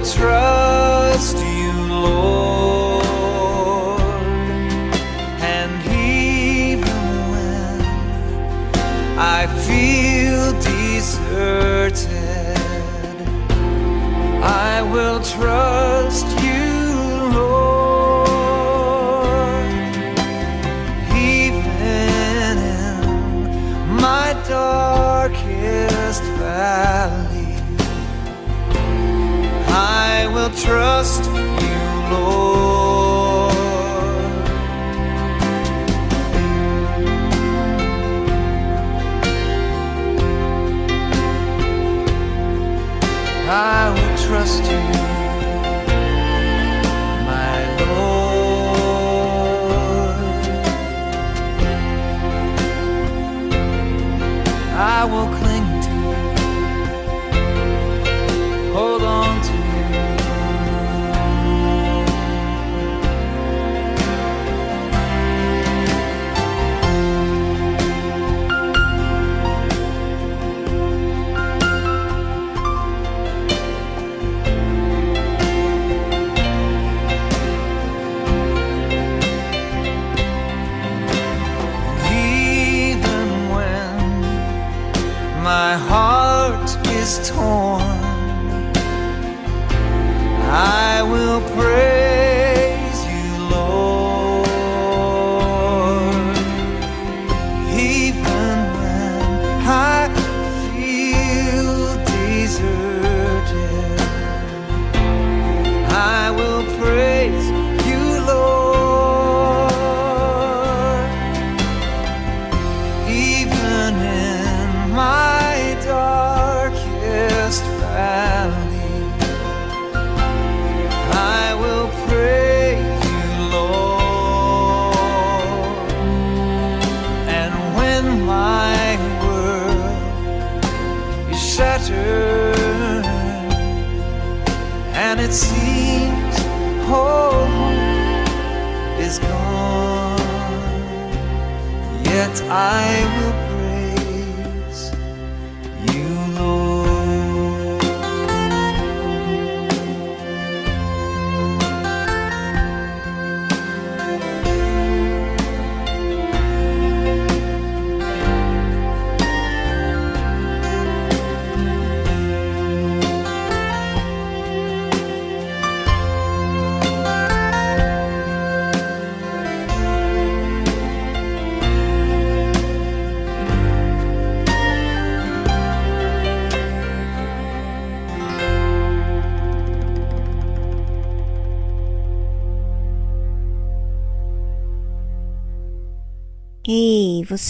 [0.05, 1.50] trust you,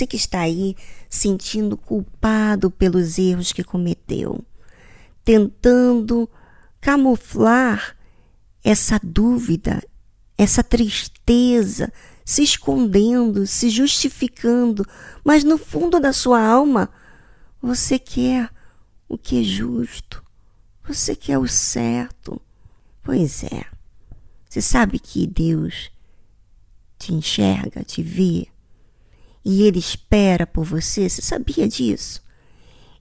[0.01, 0.75] você que está aí
[1.11, 4.43] sentindo culpado pelos erros que cometeu,
[5.23, 6.29] tentando
[6.81, 7.95] camuflar
[8.65, 9.83] essa dúvida,
[10.39, 11.93] essa tristeza,
[12.25, 14.87] se escondendo, se justificando,
[15.23, 16.89] mas no fundo da sua alma
[17.61, 18.49] você quer
[19.07, 20.25] o que é justo,
[20.83, 22.41] você quer o certo.
[23.03, 23.67] Pois é,
[24.49, 25.91] você sabe que Deus
[26.99, 28.50] te enxerga, te vê
[29.45, 31.09] e ele espera por você.
[31.09, 32.23] Você sabia disso?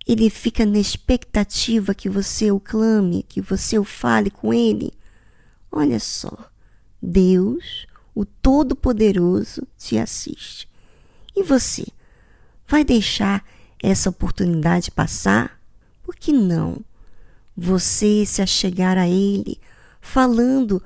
[0.07, 4.91] Ele fica na expectativa que você o clame, que você o fale com ele.
[5.71, 6.49] Olha só,
[7.01, 7.85] Deus,
[8.15, 10.67] o Todo-Poderoso, te assiste.
[11.35, 11.85] E você
[12.67, 13.45] vai deixar
[13.81, 15.59] essa oportunidade passar?
[16.03, 16.83] Por que não?
[17.55, 19.59] Você se achegar a Ele,
[20.01, 20.81] falando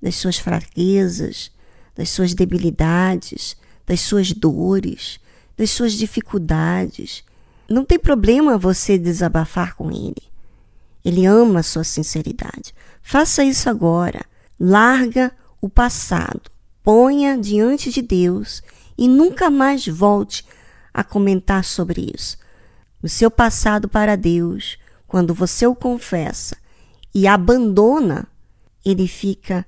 [0.00, 1.50] das suas fraquezas,
[1.94, 3.56] das suas debilidades,
[3.86, 5.20] das suas dores,
[5.56, 7.24] das suas dificuldades.
[7.68, 10.22] Não tem problema você desabafar com ele.
[11.04, 12.74] Ele ama a sua sinceridade.
[13.02, 14.24] Faça isso agora.
[14.58, 16.50] Larga o passado.
[16.82, 18.62] Ponha diante de Deus
[18.96, 20.44] e nunca mais volte
[20.92, 22.36] a comentar sobre isso.
[23.02, 26.56] O seu passado para Deus, quando você o confessa
[27.14, 28.26] e abandona,
[28.84, 29.66] ele fica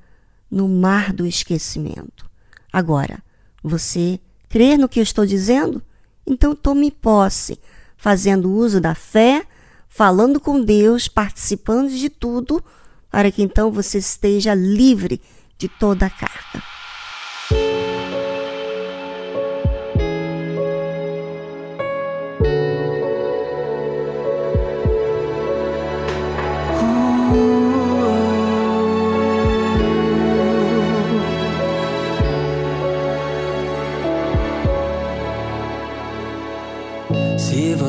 [0.50, 2.30] no mar do esquecimento.
[2.72, 3.22] Agora,
[3.64, 4.20] você
[4.50, 5.82] crer no que eu estou dizendo?
[6.26, 7.58] Então tome posse,
[7.96, 9.46] fazendo uso da fé,
[9.88, 12.62] falando com Deus, participando de tudo,
[13.10, 15.20] para que então você esteja livre
[15.56, 16.73] de toda a carga.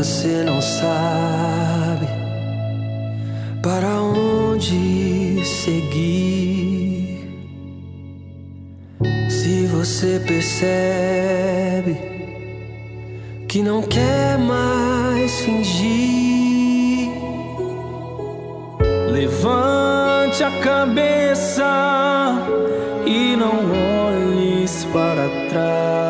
[0.06, 2.06] Você não sabe
[3.64, 7.28] para onde seguir,
[9.28, 11.98] se você percebe
[13.48, 17.10] que não quer mais fingir,
[19.10, 21.66] levante a cabeça
[23.08, 23.72] e não
[24.06, 26.05] olhes para trás.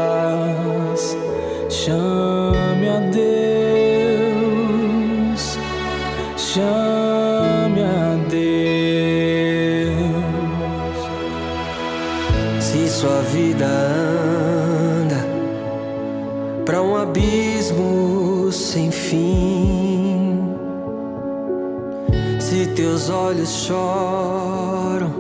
[22.76, 25.14] Teus olhos choram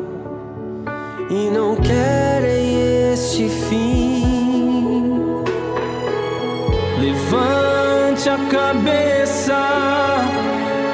[1.30, 5.44] e não querem este fim.
[6.99, 9.57] Levante a cabeça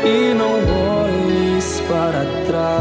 [0.03, 0.53] e não
[1.03, 2.80] olhes para trás.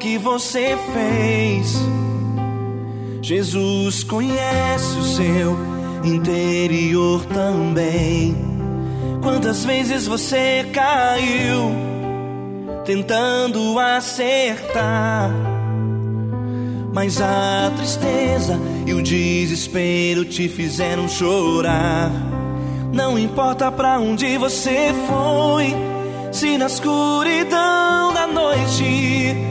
[0.00, 1.76] que você fez.
[3.22, 5.56] Jesus conhece o seu
[6.02, 8.34] interior também.
[9.22, 11.70] Quantas vezes você caiu
[12.84, 15.30] tentando acertar?
[16.92, 22.10] Mas a tristeza e o desespero te fizeram chorar.
[22.92, 25.76] Não importa pra onde você foi,
[26.32, 29.50] se na escuridão da noite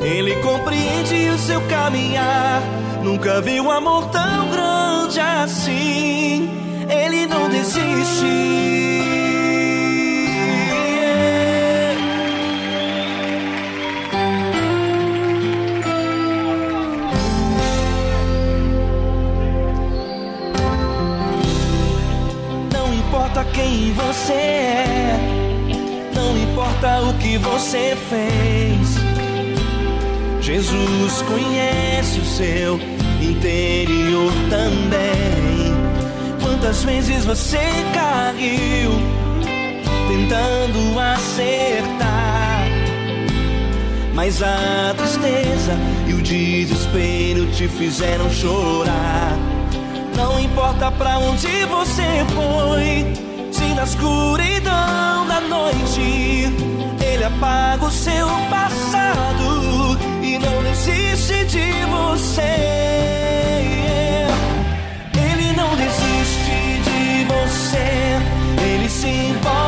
[0.00, 2.62] ele compreende o seu caminhar.
[3.02, 6.50] Nunca vi um amor tão grande assim.
[6.88, 8.48] Ele não desiste.
[22.72, 25.18] Não importa quem você é,
[26.14, 28.87] não importa o que você fez.
[30.48, 32.80] Jesus conhece o seu
[33.20, 35.74] interior também.
[36.40, 37.60] Quantas vezes você
[37.92, 38.92] caiu
[40.08, 42.64] tentando acertar?
[44.14, 45.76] Mas a tristeza
[46.06, 49.36] e o desespero te fizeram chorar.
[50.16, 56.46] Não importa pra onde você foi, se na escuridão da noite
[57.04, 59.68] ele apaga o seu passado
[60.38, 62.42] e não desiste de você.
[65.14, 68.18] Ele não desiste de você,
[68.62, 69.67] ele se importa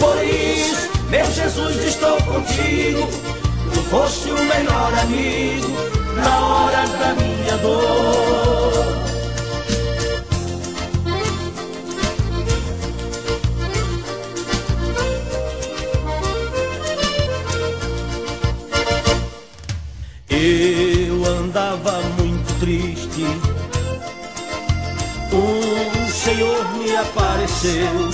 [0.00, 3.08] Por isso, meu Jesus, estou contigo.
[3.72, 5.68] Tu foste o melhor amigo
[6.16, 9.03] na hora da minha dor.
[27.64, 28.10] Apareceu.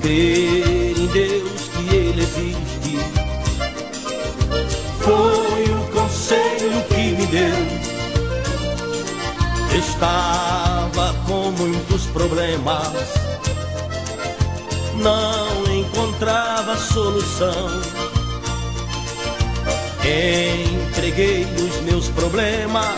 [0.00, 2.98] Crer em Deus que Ele existe.
[5.00, 7.66] Foi o conselho que me deu.
[9.78, 12.92] Estava com muitos problemas.
[14.94, 17.82] Não encontrava solução.
[20.88, 22.94] Entreguei os meus problemas,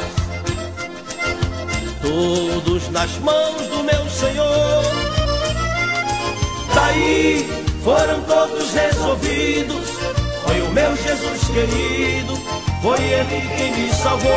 [2.03, 3.58] todos nas mãos
[4.19, 4.83] Senhor.
[6.75, 7.49] Daí
[7.85, 9.91] foram todos resolvidos.
[10.45, 12.37] Foi o meu Jesus querido,
[12.83, 14.33] foi Ele quem me salvou.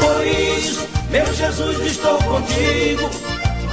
[0.00, 3.08] Por isso, meu Jesus, estou contigo.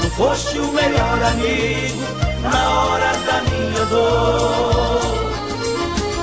[0.01, 2.03] Tu foste o melhor amigo
[2.43, 5.01] na hora da minha dor.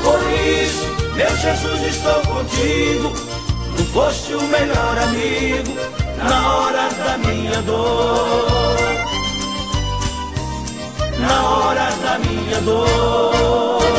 [0.04, 0.86] Por isso,
[1.16, 3.12] meu Jesus, estou contigo.
[3.76, 8.76] Tu foste o melhor amigo na hora da minha dor.
[11.18, 13.89] Na hora da minha dor.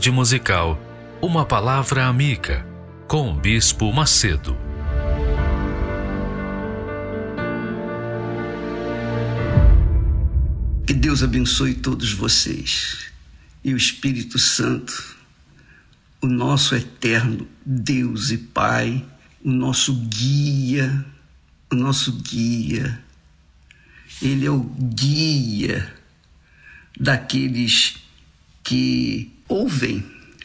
[0.00, 0.80] Tarde musical,
[1.20, 2.66] uma palavra amiga
[3.06, 4.56] com o Bispo Macedo.
[10.86, 13.12] Que Deus abençoe todos vocês
[13.62, 15.18] e o Espírito Santo,
[16.22, 19.04] o nosso eterno Deus e Pai,
[19.44, 21.04] o nosso guia,
[21.70, 23.04] o nosso guia.
[24.22, 25.94] Ele é o guia
[26.98, 27.98] daqueles
[28.64, 30.04] que ouvem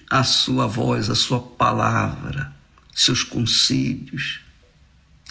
[0.09, 2.53] a sua voz, a sua palavra,
[2.93, 4.41] seus conselhos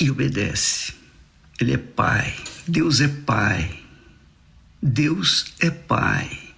[0.01, 0.95] e obedece.
[1.61, 2.35] Ele é Pai.
[2.67, 3.81] Deus é Pai.
[4.81, 6.55] Deus é Pai.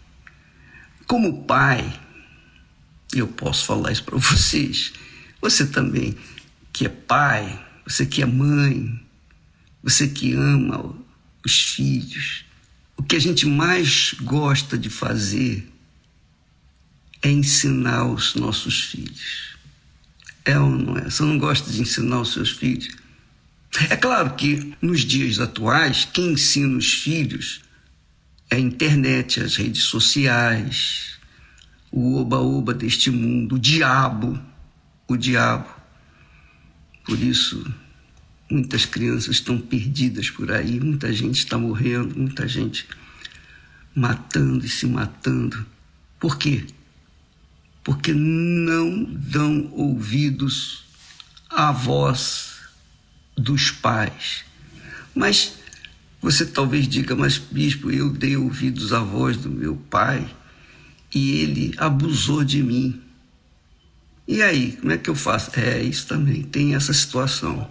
[1.07, 2.01] Como Pai,
[3.15, 4.93] eu posso falar isso para vocês.
[5.41, 6.17] Você também,
[6.73, 9.01] que é pai, você que é mãe,
[9.83, 10.95] você que ama
[11.45, 12.45] os filhos,
[12.97, 15.73] o que a gente mais gosta de fazer
[17.27, 19.57] é ensinar os nossos filhos.
[20.45, 21.11] É ou não é?
[21.11, 22.95] Você não gosta de ensinar os seus filhos?
[23.91, 27.63] É claro que nos dias atuais, quem ensina os filhos
[28.49, 31.19] é a internet, as redes sociais,
[31.91, 34.41] o oba-oba deste mundo, o diabo,
[35.09, 35.69] o diabo.
[37.05, 37.69] Por isso,
[38.49, 42.87] muitas crianças estão perdidas por aí, muita gente está morrendo, muita gente
[43.93, 45.67] matando e se matando.
[46.21, 46.65] Por quê?
[47.87, 50.83] Porque não dão ouvidos
[51.49, 52.63] à voz
[53.39, 54.45] dos pais.
[55.15, 55.55] Mas
[56.21, 60.29] você talvez diga, mas bispo, eu dei ouvidos à voz do meu pai
[61.15, 63.01] e ele abusou de mim.
[64.27, 65.53] E aí, como é que eu faço?
[65.57, 67.71] É isso também, tem essa situação.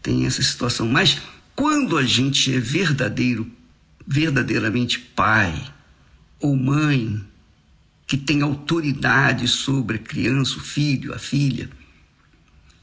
[0.00, 0.86] Tem essa situação.
[0.86, 1.20] Mas
[1.56, 3.50] quando a gente é verdadeiro,
[4.06, 5.52] verdadeiramente pai
[6.38, 7.28] ou mãe,
[8.10, 11.70] que tem autoridade sobre a criança, o filho, a filha,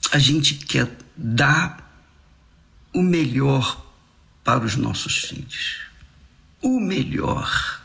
[0.09, 2.01] a gente quer dar
[2.93, 3.85] o melhor
[4.41, 5.81] para os nossos filhos.
[6.61, 7.81] O melhor.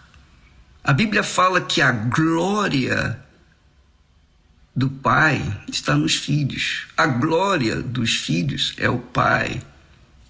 [0.84, 3.20] A Bíblia fala que a glória
[4.72, 6.86] do pai está nos filhos.
[6.96, 9.60] A glória dos filhos é o pai.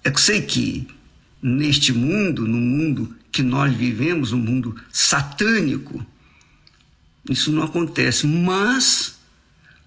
[0.03, 0.87] Eu sei que
[1.43, 6.03] neste mundo, no mundo que nós vivemos, um mundo satânico,
[7.29, 8.27] isso não acontece.
[8.27, 9.15] Mas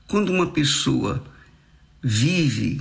[0.06, 1.24] quando uma pessoa
[2.02, 2.80] vive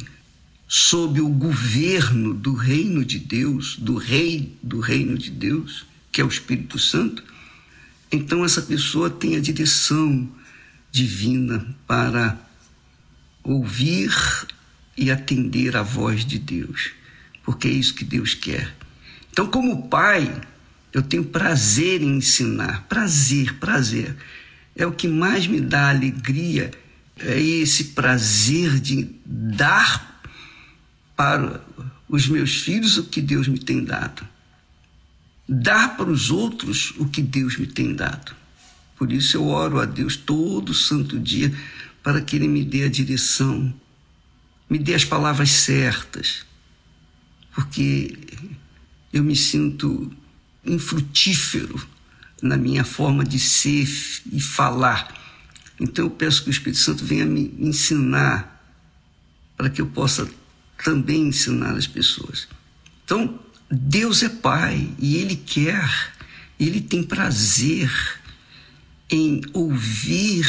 [0.68, 6.23] sob o governo do reino de Deus, do rei do reino de Deus, que é
[6.23, 7.23] o Espírito Santo,
[8.11, 10.30] então essa pessoa tem a direção
[10.91, 12.40] divina para
[13.44, 14.11] ouvir
[14.98, 16.91] e atender a voz de Deus,
[17.44, 18.73] porque é isso que Deus quer.
[19.32, 20.41] Então, como pai,
[20.94, 24.15] eu tenho prazer em ensinar, prazer, prazer.
[24.76, 26.72] É o que mais me dá alegria,
[27.18, 30.22] é esse prazer de dar
[31.15, 31.61] para
[32.10, 34.27] os meus filhos o que Deus me tem dado.
[35.47, 38.35] Dar para os outros o que Deus me tem dado.
[38.97, 41.53] Por isso eu oro a Deus todo santo dia
[42.03, 43.73] para que Ele me dê a direção,
[44.69, 46.45] me dê as palavras certas,
[47.53, 48.18] porque
[49.14, 50.11] eu me sinto
[50.65, 51.95] infrutífero
[52.46, 53.88] na minha forma de ser
[54.32, 55.14] e falar.
[55.80, 58.56] Então eu peço que o Espírito Santo venha me ensinar
[59.58, 60.30] para que eu possa
[60.84, 62.48] também ensinar as pessoas.
[63.04, 63.40] Então,
[63.70, 65.90] Deus é Pai e Ele quer,
[66.60, 67.92] Ele tem prazer
[69.10, 70.46] em ouvir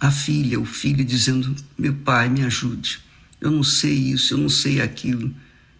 [0.00, 3.00] a filha, o filho dizendo: Meu pai, me ajude.
[3.40, 5.34] Eu não sei isso, eu não sei aquilo.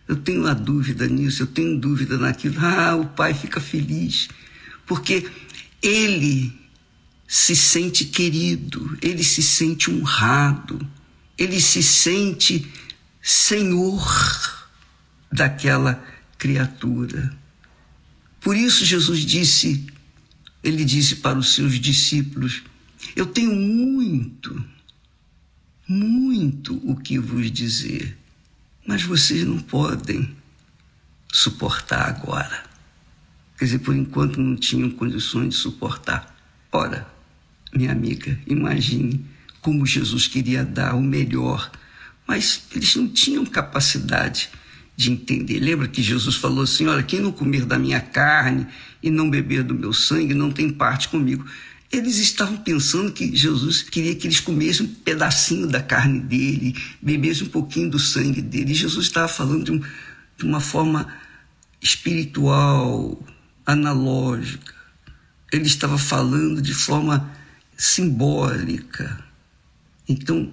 [0.07, 2.57] Eu tenho a dúvida nisso, eu tenho dúvida naquilo.
[2.59, 4.29] Ah, o pai fica feliz,
[4.86, 5.31] porque
[5.82, 6.52] ele
[7.27, 10.78] se sente querido, ele se sente honrado,
[11.36, 12.70] ele se sente
[13.23, 14.69] senhor
[15.32, 15.94] daquela
[16.39, 17.36] criatura.
[18.40, 19.86] Por isso Jesus disse
[20.65, 22.62] ele disse para os seus discípulos:
[23.15, 24.65] Eu tenho muito,
[25.86, 28.16] muito o que vos dizer,
[28.86, 30.35] mas vocês não podem
[31.31, 32.74] suportar agora.
[33.59, 36.35] Quer dizer, por enquanto não tinham condições de suportar.
[36.72, 37.06] Ora,
[37.72, 39.24] minha amiga, imagine
[39.60, 41.70] como Jesus queria dar o melhor,
[42.26, 44.51] mas eles não tinham capacidade
[44.97, 45.59] de entender.
[45.59, 48.66] Lembra que Jesus falou assim: Olha, quem não comer da minha carne
[49.02, 51.44] e não beber do meu sangue não tem parte comigo.
[51.93, 57.47] Eles estavam pensando que Jesus queria que eles comessem um pedacinho da carne dele, bebessem
[57.47, 58.72] um pouquinho do sangue dele.
[58.72, 59.81] E Jesus estava falando de, um,
[60.36, 61.06] de uma forma
[61.81, 63.22] espiritual,
[63.66, 64.74] analógica.
[65.53, 67.31] ele estava falando de forma
[67.77, 69.24] simbólica.
[70.09, 70.53] Então,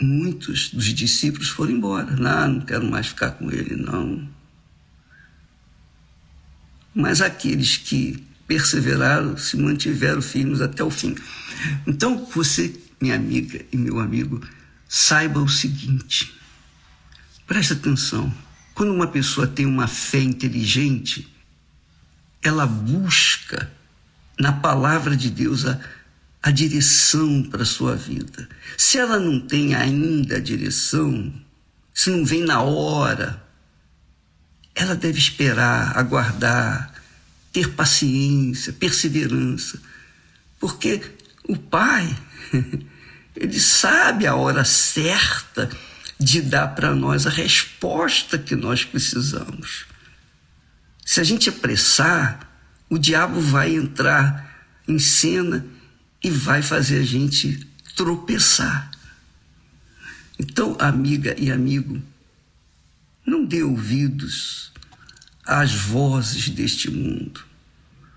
[0.00, 2.16] muitos dos discípulos foram embora.
[2.16, 4.28] Não, não quero mais ficar com ele, não.
[6.94, 11.14] Mas aqueles que perseveraram se mantiveram firmes até o fim.
[11.86, 14.40] Então, você, minha amiga e meu amigo,
[14.88, 16.34] saiba o seguinte:
[17.46, 18.32] preste atenção.
[18.74, 21.28] Quando uma pessoa tem uma fé inteligente,
[22.42, 23.70] ela busca
[24.38, 25.78] na palavra de Deus a,
[26.42, 28.48] a direção para a sua vida.
[28.76, 31.32] Se ela não tem ainda a direção,
[31.92, 33.42] se não vem na hora,
[34.74, 36.94] ela deve esperar, aguardar,
[37.52, 39.78] ter paciência, perseverança,
[40.58, 41.02] porque
[41.48, 42.16] o Pai,
[43.36, 45.68] ele sabe a hora certa
[46.18, 49.86] de dar para nós a resposta que nós precisamos.
[51.10, 52.48] Se a gente apressar,
[52.88, 55.66] o diabo vai entrar em cena
[56.22, 57.66] e vai fazer a gente
[57.96, 58.92] tropeçar.
[60.38, 62.00] Então, amiga e amigo,
[63.26, 64.72] não dê ouvidos
[65.44, 67.40] às vozes deste mundo.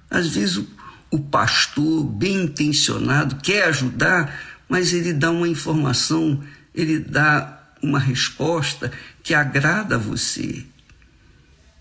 [0.08, 0.68] Às vezes o,
[1.10, 6.44] o pastor, bem intencionado, quer ajudar, mas ele dá uma informação,
[6.76, 8.92] ele dá uma resposta
[9.24, 10.64] que agrada a você.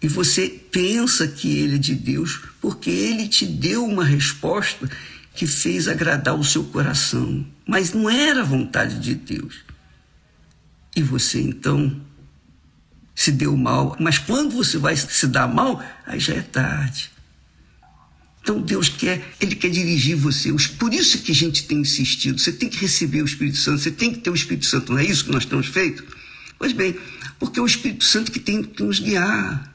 [0.03, 4.91] E você pensa que ele é de Deus porque ele te deu uma resposta
[5.35, 9.57] que fez agradar o seu coração, mas não era a vontade de Deus.
[10.95, 12.01] E você então
[13.15, 17.11] se deu mal, mas quando você vai se dar mal, aí já é tarde.
[18.43, 20.53] Então Deus quer, Ele quer dirigir você.
[20.79, 22.41] Por isso que a gente tem insistido.
[22.41, 24.93] Você tem que receber o Espírito Santo, você tem que ter o Espírito Santo.
[24.93, 26.05] Não é isso que nós temos feito?
[26.59, 26.97] Pois bem,
[27.39, 29.72] porque é o Espírito Santo que tem que nos guiar.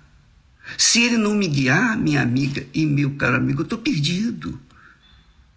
[0.75, 4.59] Se ele não me guiar, minha amiga e meu caro amigo, eu estou perdido.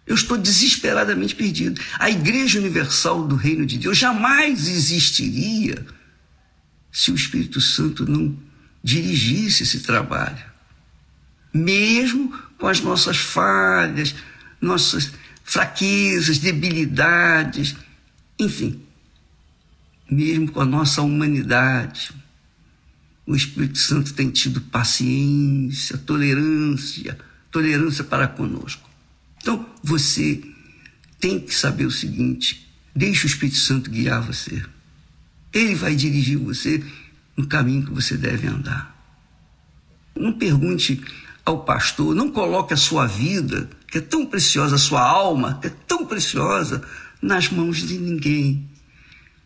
[0.05, 1.81] Eu estou desesperadamente perdido.
[1.97, 5.85] A Igreja Universal do Reino de Deus jamais existiria
[6.91, 8.37] se o Espírito Santo não
[8.83, 10.43] dirigisse esse trabalho.
[11.53, 14.15] Mesmo com as nossas falhas,
[14.59, 15.11] nossas
[15.43, 17.75] fraquezas, debilidades,
[18.39, 18.81] enfim,
[20.09, 22.11] mesmo com a nossa humanidade,
[23.25, 27.17] o Espírito Santo tem tido paciência, tolerância,
[27.51, 28.89] tolerância para conosco.
[29.41, 30.41] Então, você
[31.19, 34.63] tem que saber o seguinte: deixe o Espírito Santo guiar você.
[35.53, 36.83] Ele vai dirigir você
[37.35, 38.95] no caminho que você deve andar.
[40.15, 41.01] Não pergunte
[41.45, 45.67] ao pastor, não coloque a sua vida, que é tão preciosa, a sua alma, que
[45.67, 46.83] é tão preciosa,
[47.21, 48.69] nas mãos de ninguém.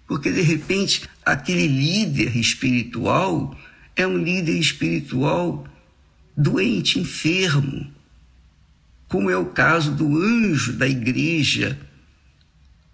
[0.07, 3.57] Porque de repente aquele líder espiritual
[3.95, 5.67] é um líder espiritual
[6.35, 7.89] doente, enfermo,
[9.07, 11.79] como é o caso do anjo da igreja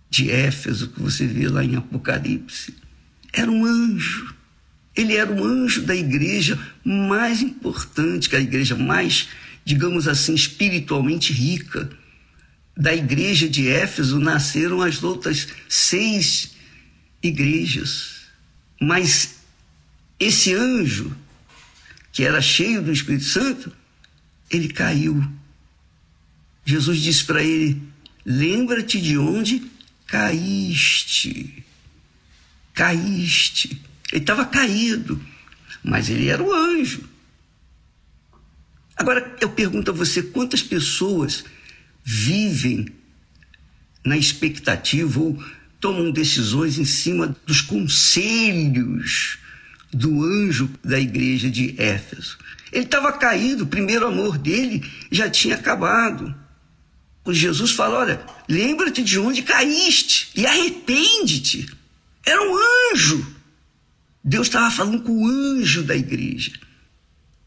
[0.09, 2.75] de Éfeso, que você vê lá em Apocalipse.
[3.33, 4.35] Era um anjo.
[4.95, 9.29] Ele era o anjo da igreja mais importante, que a igreja mais,
[9.63, 11.89] digamos assim, espiritualmente rica.
[12.75, 16.51] Da igreja de Éfeso nasceram as outras seis
[17.23, 18.25] igrejas.
[18.79, 19.40] Mas
[20.21, 21.17] esse anjo,
[22.11, 23.71] que era cheio do Espírito Santo,
[24.51, 25.27] ele caiu.
[26.63, 27.81] Jesus disse para ele:
[28.23, 29.63] Lembra-te de onde
[30.05, 31.63] caíste.
[32.71, 33.81] Caíste.
[34.11, 35.19] Ele estava caído,
[35.83, 37.09] mas ele era o anjo.
[38.95, 41.43] Agora eu pergunto a você: quantas pessoas
[42.03, 42.87] vivem
[44.05, 45.43] na expectativa ou
[45.79, 49.40] tomam decisões em cima dos conselhos
[49.93, 52.37] do anjo da igreja de Éfeso?
[52.71, 56.33] Ele estava caído, o primeiro amor dele já tinha acabado.
[57.23, 61.69] O Jesus fala: olha, lembra-te de onde caíste e arrepende-te.
[62.25, 62.57] Era um
[62.91, 63.35] anjo.
[64.23, 66.51] Deus estava falando com o anjo da igreja.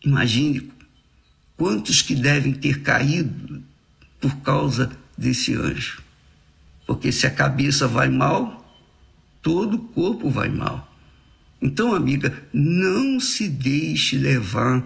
[0.05, 0.71] Imagine
[1.57, 3.62] quantos que devem ter caído
[4.21, 6.03] por causa desse anjo.
[6.87, 8.65] Porque se a cabeça vai mal,
[9.41, 10.94] todo o corpo vai mal.
[11.65, 14.85] Então, amiga, não se deixe levar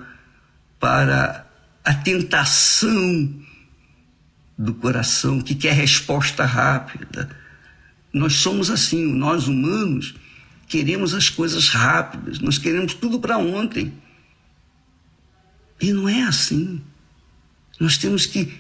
[0.79, 1.45] para
[1.85, 3.35] a tentação
[4.57, 7.37] do coração que quer resposta rápida.
[8.13, 10.15] Nós somos assim, nós humanos
[10.69, 13.93] queremos as coisas rápidas, nós queremos tudo para ontem.
[15.81, 16.81] E não é assim.
[17.81, 18.57] Nós temos que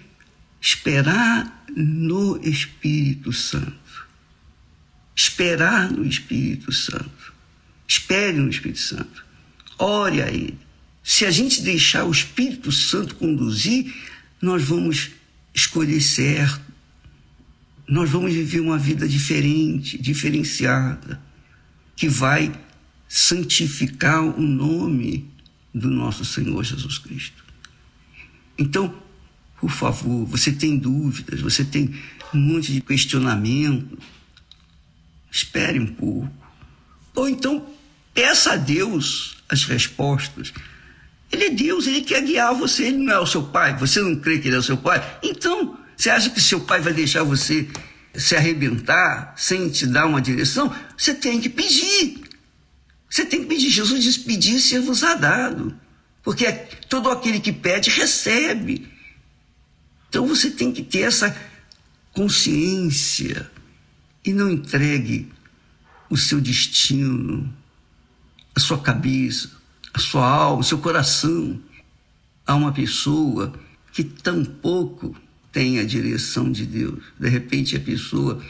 [0.61, 4.09] esperar no Espírito Santo.
[5.15, 7.18] Esperar no Espírito Santo.
[7.89, 9.25] Espere no Espírito Santo.
[9.79, 10.59] Ore a Ele.
[11.03, 13.95] Se a gente deixar o Espírito Santo conduzir,
[14.43, 15.13] nós vamos
[15.55, 16.61] escolher certo,
[17.89, 21.19] nós vamos viver uma vida diferente, diferenciada,
[21.97, 22.53] que vai
[23.09, 25.27] santificar o nome
[25.75, 27.43] do nosso Senhor Jesus Cristo.
[28.59, 28.95] Então,
[29.59, 31.95] por favor, você tem dúvidas, você tem
[32.35, 33.99] um monte de questionamento,
[35.31, 36.31] espere um pouco.
[37.15, 37.78] Ou então,
[38.19, 40.53] peça a Deus as respostas.
[41.31, 43.77] Ele é Deus, ele quer guiar você, ele não é o seu pai.
[43.77, 45.21] Você não crê que ele é o seu pai?
[45.23, 47.69] Então, você acha que seu pai vai deixar você
[48.17, 50.75] se arrebentar sem te dar uma direção?
[50.97, 52.25] Você tem que pedir.
[53.09, 53.71] Você tem que pedir.
[53.71, 55.79] Jesus disse: pedir se vos ha dado.
[56.21, 56.51] Porque
[56.89, 58.89] todo aquele que pede, recebe.
[60.09, 61.37] Então você tem que ter essa
[62.13, 63.49] consciência
[64.25, 65.31] e não entregue
[66.11, 67.55] o seu destino,
[68.59, 69.51] a sua cabeça,
[69.95, 71.61] a sua alma, o seu coração
[72.45, 73.53] a uma pessoa
[73.93, 75.15] que tampouco
[75.53, 76.99] tem a direção de Deus.
[77.19, 78.43] De repente a pessoa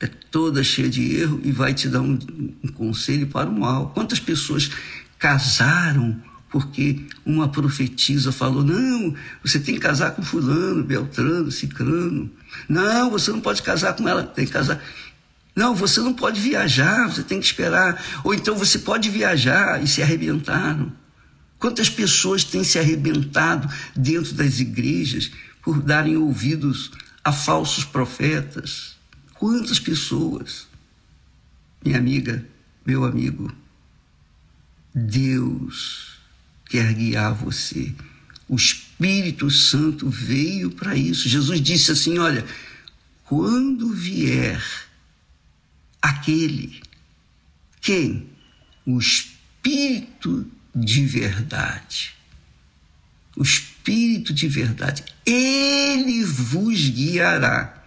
[0.00, 2.18] é toda cheia de erro e vai te dar um,
[2.64, 3.90] um conselho para o mal.
[3.90, 4.70] Quantas pessoas
[5.18, 6.20] casaram
[6.50, 9.14] porque uma profetisa falou: não,
[9.44, 12.28] você tem que casar com Fulano, Beltrano, Cicrano.
[12.68, 14.82] Não, você não pode casar com ela, tem que casar.
[15.54, 18.02] Não, você não pode viajar, você tem que esperar.
[18.24, 20.92] Ou então você pode viajar e se arrebentaram.
[21.58, 25.30] Quantas pessoas têm se arrebentado dentro das igrejas
[25.62, 26.90] por darem ouvidos
[27.22, 28.96] a falsos profetas?
[29.34, 30.66] Quantas pessoas?
[31.84, 32.44] Minha amiga,
[32.84, 33.54] meu amigo,
[34.94, 36.18] Deus
[36.66, 37.94] quer guiar você.
[38.48, 41.28] O Espírito Santo veio para isso.
[41.28, 42.44] Jesus disse assim: Olha,
[43.24, 44.62] quando vier
[46.04, 46.82] aquele.
[47.80, 48.28] Quem?
[48.86, 52.12] O Espírito de verdade.
[53.34, 55.02] O Espírito de verdade.
[55.24, 57.82] Ele vos guiará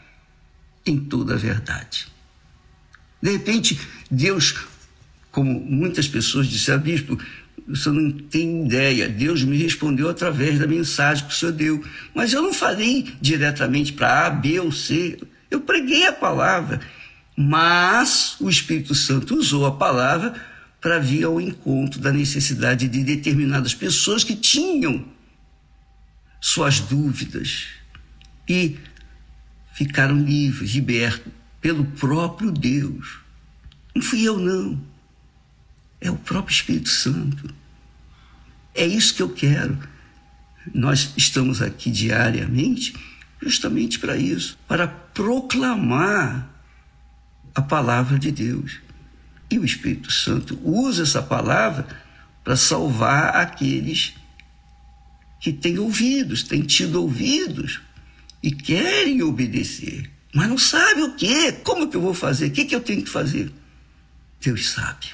[0.84, 2.08] em toda a verdade.
[3.22, 3.80] De repente,
[4.10, 4.56] Deus,
[5.32, 7.20] como muitas pessoas disseram, bispo,
[7.76, 9.08] senhor não tem ideia.
[9.08, 11.86] Deus me respondeu através da mensagem que o senhor deu.
[12.16, 15.20] Mas eu não falei diretamente para A, B ou C.
[15.52, 16.82] Eu preguei a palavra.
[17.40, 20.34] Mas o Espírito Santo usou a palavra
[20.82, 25.06] para vir ao encontro da necessidade de determinadas pessoas que tinham
[26.42, 27.68] suas dúvidas
[28.50, 28.78] e
[29.74, 31.32] ficaram livres, libertos
[31.62, 33.20] pelo próprio Deus.
[33.94, 34.82] Não fui eu, não.
[36.02, 37.54] É o próprio Espírito Santo.
[38.74, 39.78] É isso que eu quero.
[40.74, 42.96] Nós estamos aqui diariamente
[43.40, 46.57] justamente para isso para proclamar
[47.58, 48.80] a palavra de Deus.
[49.50, 51.88] E o Espírito Santo usa essa palavra
[52.44, 54.14] para salvar aqueles
[55.42, 57.82] que têm ouvidos, têm tido ouvidos
[58.44, 62.66] e querem obedecer, mas não sabem o que, como que eu vou fazer, o que,
[62.66, 63.52] que eu tenho que fazer.
[64.40, 65.08] Deus sabe.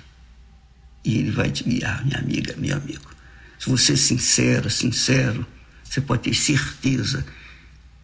[1.05, 3.09] E Ele vai te guiar, minha amiga, meu amigo.
[3.57, 5.47] Se você é sincera, sincero,
[5.81, 7.25] você pode ter certeza,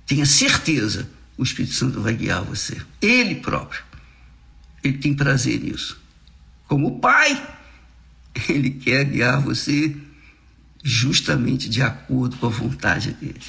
[0.06, 2.78] tenha certeza, o Espírito Santo vai guiar você.
[3.02, 3.89] Ele próprio.
[4.84, 6.00] Ele tem prazer nisso.
[6.68, 7.42] Como pai,
[8.48, 9.96] ele quer guiar você
[10.84, 13.42] justamente de acordo com a vontade dele.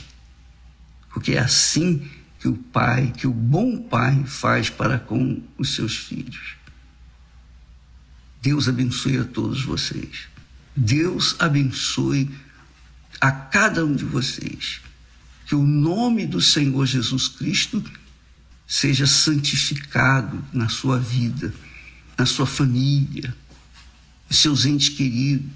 [1.12, 2.08] Porque é assim
[2.38, 6.56] que o pai, que o bom pai faz para com os seus filhos.
[8.40, 10.28] Deus abençoe a todos vocês.
[10.74, 12.30] Deus abençoe
[13.20, 14.80] a cada um de vocês.
[15.46, 17.84] Que o nome do Senhor Jesus Cristo
[18.70, 21.52] seja santificado na sua vida,
[22.16, 23.34] na sua família,
[24.28, 25.50] nos seus entes queridos,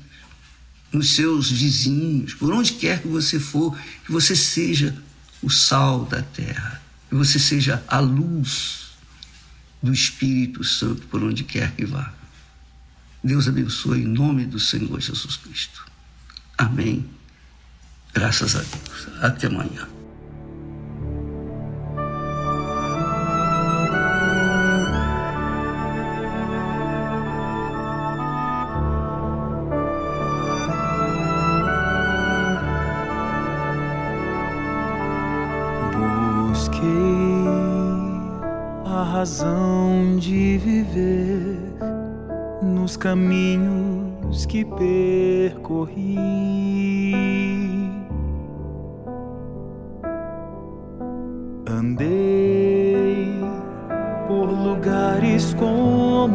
[0.92, 5.00] nos seus vizinhos, por onde quer que você for, que você seja
[5.40, 8.88] o sal da terra, que você seja a luz
[9.80, 12.12] do Espírito Santo por onde quer que vá.
[13.22, 15.86] Deus abençoe em nome do Senhor Jesus Cristo.
[16.58, 17.08] Amém.
[18.12, 19.08] Graças a Deus.
[19.22, 19.93] Até amanhã.
[39.14, 41.56] Razão de viver
[42.60, 46.16] nos caminhos que percorri.
[51.64, 53.28] Andei
[54.26, 56.34] por lugares comuns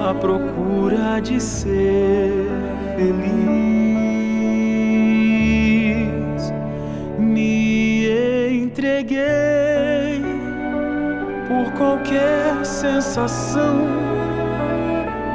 [0.00, 2.32] à procura de ser
[2.96, 3.75] feliz.
[11.76, 13.86] qualquer sensação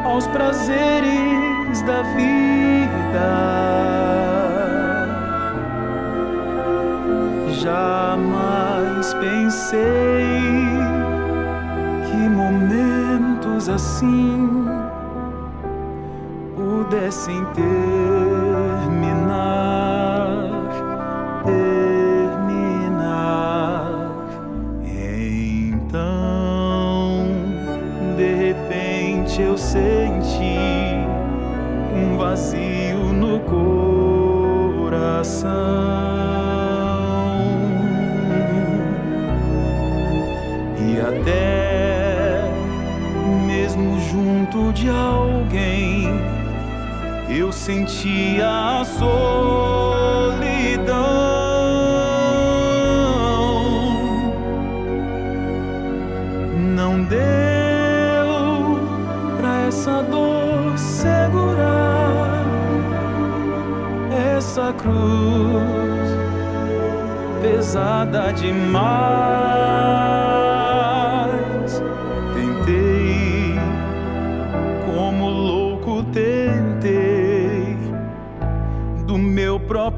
[0.03, 3.61] aos prazeres da vida.
[7.61, 9.79] Jamais pensei
[12.09, 14.65] que momentos assim
[16.55, 17.90] pudessem ter.
[44.51, 46.09] junto de alguém,
[47.29, 49.21] eu sentia a solidão.
[56.75, 57.19] Não deu
[59.37, 62.45] pra essa dor segurar
[64.35, 66.11] essa cruz
[67.41, 69.40] pesada demais.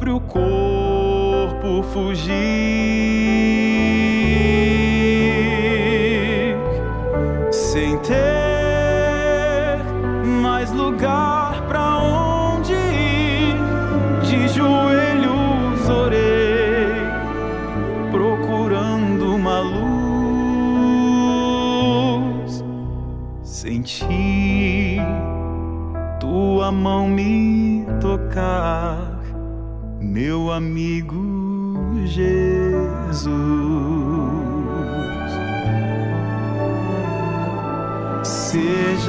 [0.04, 3.12] próprio corpo fugir.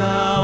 [0.00, 0.43] out.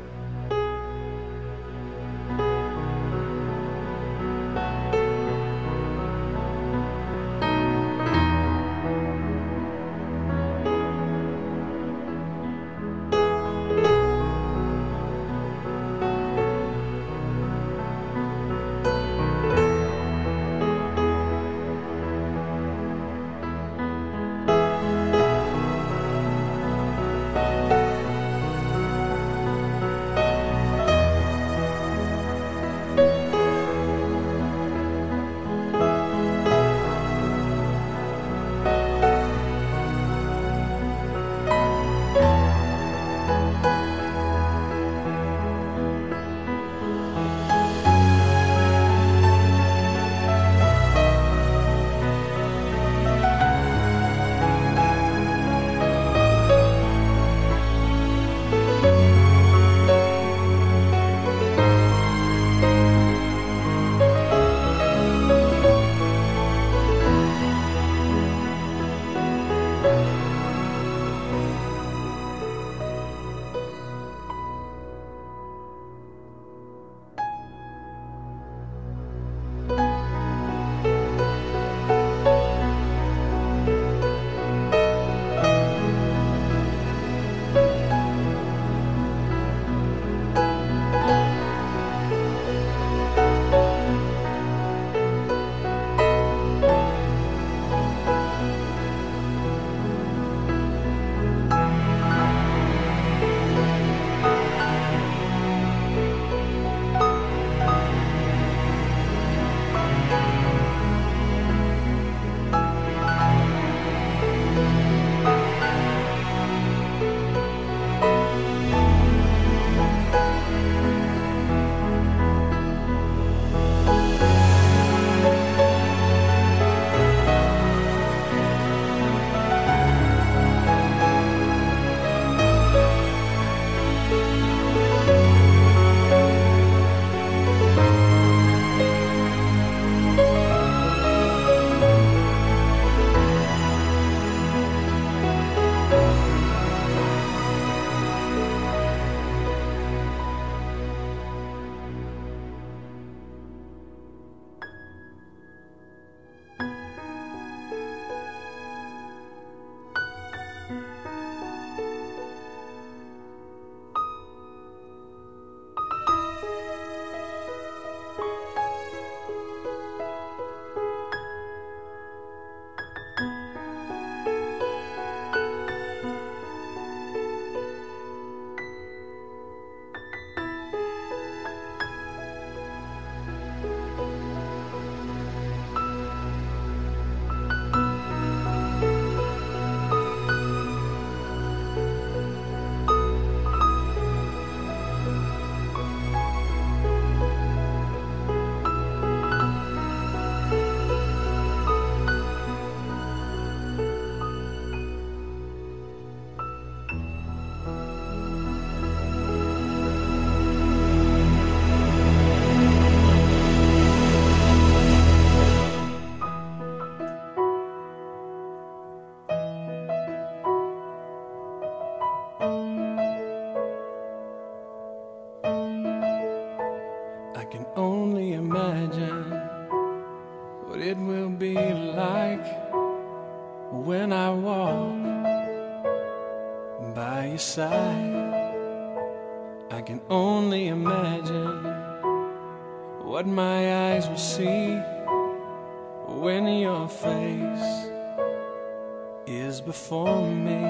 [249.71, 250.63] Before me.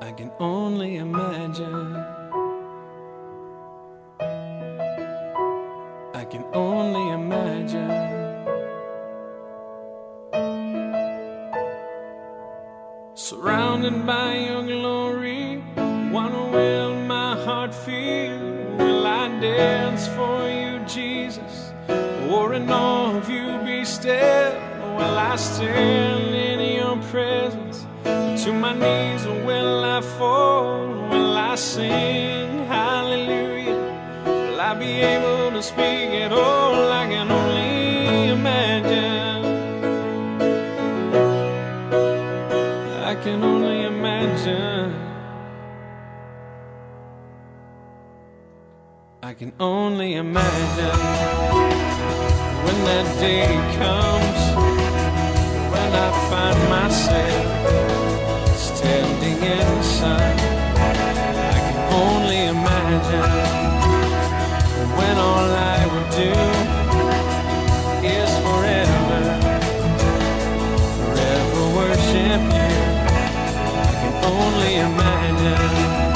[0.00, 1.90] I can only imagine.
[6.20, 7.96] I can only imagine.
[13.14, 15.58] Surrounded by your glory,
[16.14, 18.36] what will my heart feel?
[18.80, 21.54] Will I dance for you, Jesus?
[22.34, 24.52] Or in awe of you be still?
[24.96, 26.59] Will I stand in
[27.10, 27.86] presence?
[28.44, 30.88] To my knees, will I fall?
[31.10, 33.80] Will I sing hallelujah?
[34.26, 36.90] Will I be able to speak at all?
[36.92, 39.44] I can only imagine.
[43.04, 44.94] I can only imagine.
[49.22, 51.00] I can only imagine
[52.64, 53.46] when that day
[53.78, 54.49] comes
[55.92, 57.46] I find myself
[58.56, 60.20] standing in the sun.
[60.20, 63.30] I can only imagine
[64.98, 66.32] when all I would do
[68.06, 69.22] is forever,
[70.96, 72.72] forever worship you.
[73.82, 76.09] I can only imagine.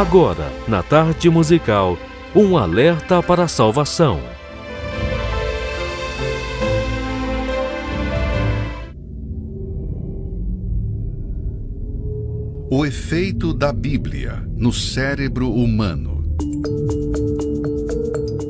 [0.00, 1.98] Agora, na tarde musical,
[2.34, 4.18] um alerta para a salvação.
[12.70, 16.19] O efeito da Bíblia no cérebro humano.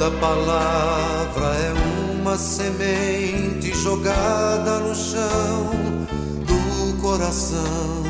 [0.00, 1.74] Toda palavra é
[2.14, 6.06] uma semente jogada no chão
[6.46, 8.02] do coração.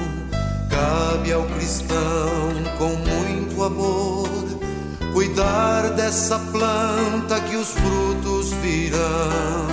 [0.71, 1.99] Cabe ao cristão
[2.79, 4.29] com muito amor
[5.13, 9.67] cuidar dessa planta que os frutos virão.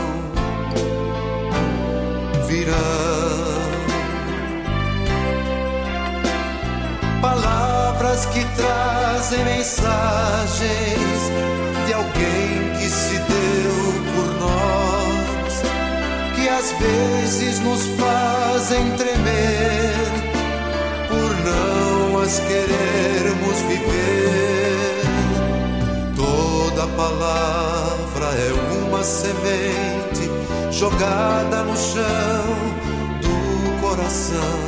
[2.48, 2.78] Virão.
[7.22, 11.08] Palavras que trazem mensagens
[11.88, 13.74] de alguém que se deu
[14.14, 15.62] por nós,
[16.36, 19.96] que às vezes nos fazem tremer
[21.08, 25.02] por não as querermos viver.
[26.14, 30.30] Toda palavra é uma semente
[30.72, 32.46] jogada no chão
[33.22, 34.68] do coração.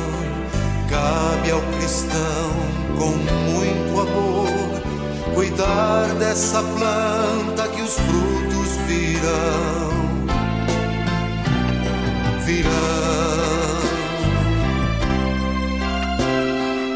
[0.88, 2.50] Cabe ao cristão
[2.96, 4.69] com muito amor
[5.34, 9.90] cuidar dessa planta que os frutos virão.
[12.44, 12.70] Virão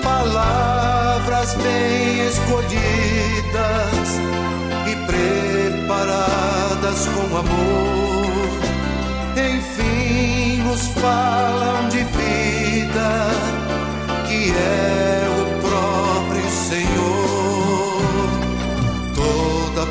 [0.02, 4.08] palavras bem escolhidas
[4.90, 7.94] e preparadas com amor.
[9.36, 13.30] Enfim, nos falam de vida
[14.26, 15.23] que é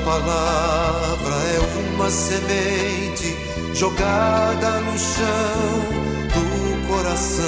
[0.04, 3.36] palavra é uma semente
[3.74, 5.80] jogada no chão
[6.34, 7.46] do coração.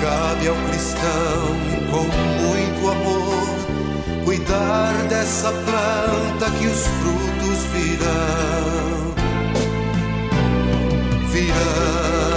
[0.00, 1.56] Cabe ao cristão
[1.90, 2.04] com
[2.42, 9.14] muito amor cuidar dessa planta que os frutos virão.
[11.30, 12.33] Virão.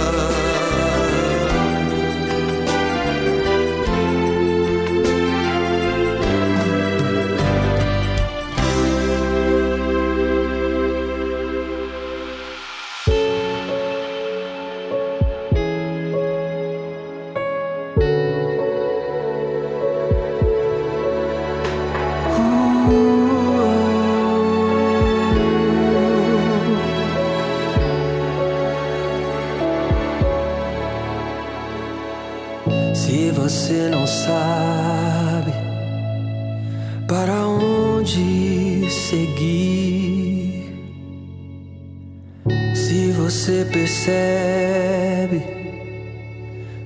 [43.58, 45.42] Você percebe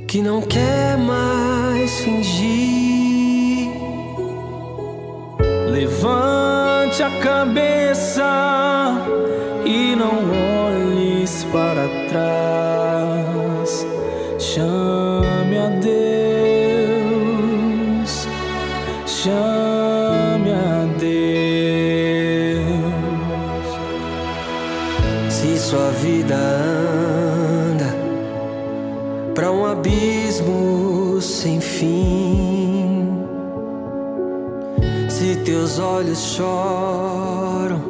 [0.06, 3.70] que não quer mais fingir,
[5.68, 8.22] levante a cabeça
[9.66, 12.71] e não olhes para trás.
[35.62, 37.80] Teus olhos choram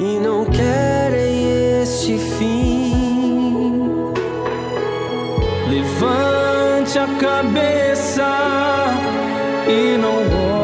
[0.00, 4.12] e não querem este fim.
[5.70, 8.26] Levante a cabeça
[9.68, 10.16] e não
[10.56, 10.61] olhes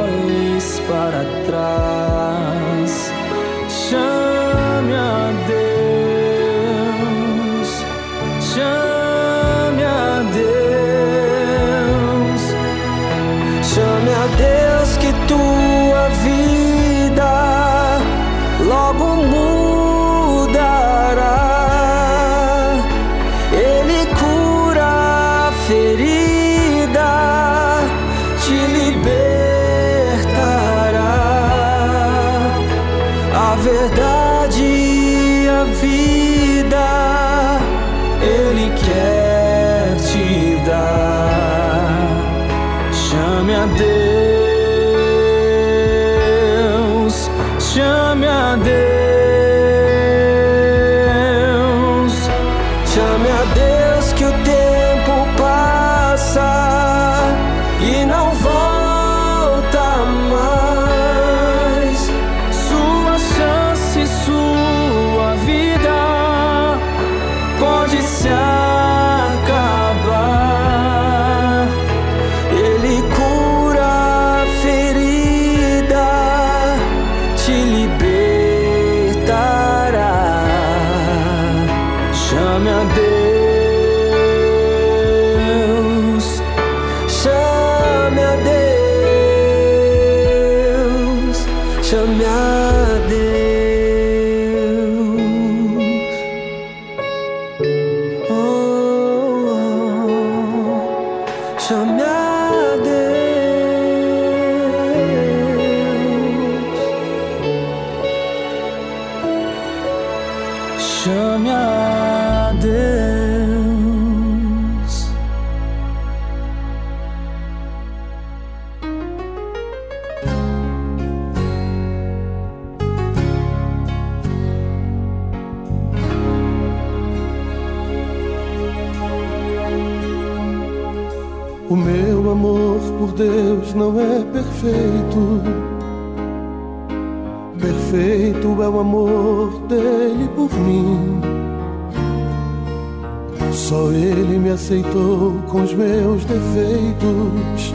[144.69, 147.75] aceitou com os meus defeitos.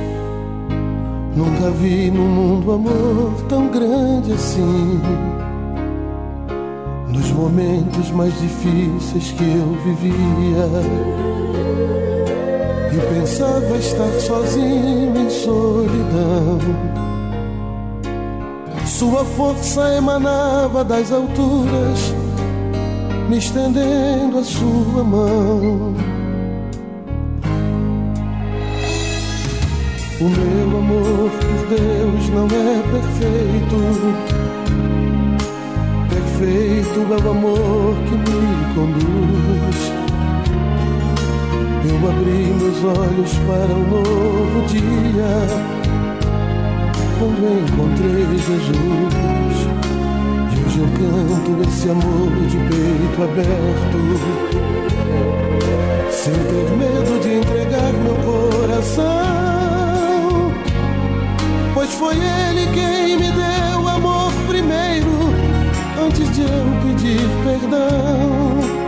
[1.35, 5.01] Nunca vi no mundo amor tão grande assim.
[7.07, 10.69] Nos momentos mais difíceis que eu vivia.
[12.91, 16.59] E pensava estar sozinho em solidão.
[18.85, 22.13] Sua força emanava das alturas,
[23.27, 26.12] me estendendo a sua mão.
[30.23, 33.75] O meu amor por Deus não é perfeito.
[36.07, 38.41] Perfeito é o amor que me
[38.73, 39.79] conduz.
[41.89, 45.33] Eu abri meus olhos para um novo dia
[47.19, 49.57] quando encontrei Jesus.
[50.51, 53.99] E hoje eu canto esse amor de peito aberto,
[56.09, 59.62] sem ter medo de entregar meu coração,
[61.83, 65.09] pois foi Ele quem me deu amor primeiro,
[66.01, 68.83] antes de eu pedir perdão.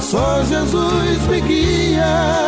[0.00, 2.47] Só Jesus me guia.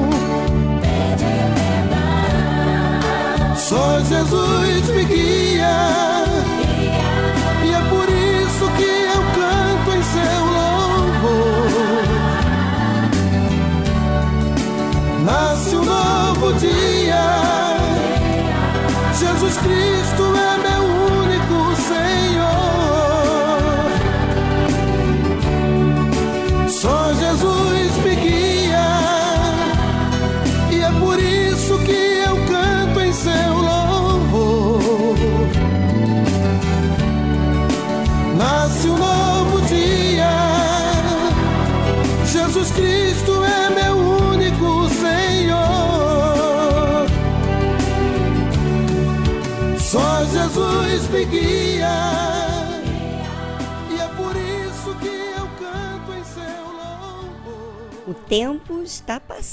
[3.71, 6.20] Só Jesus me guia.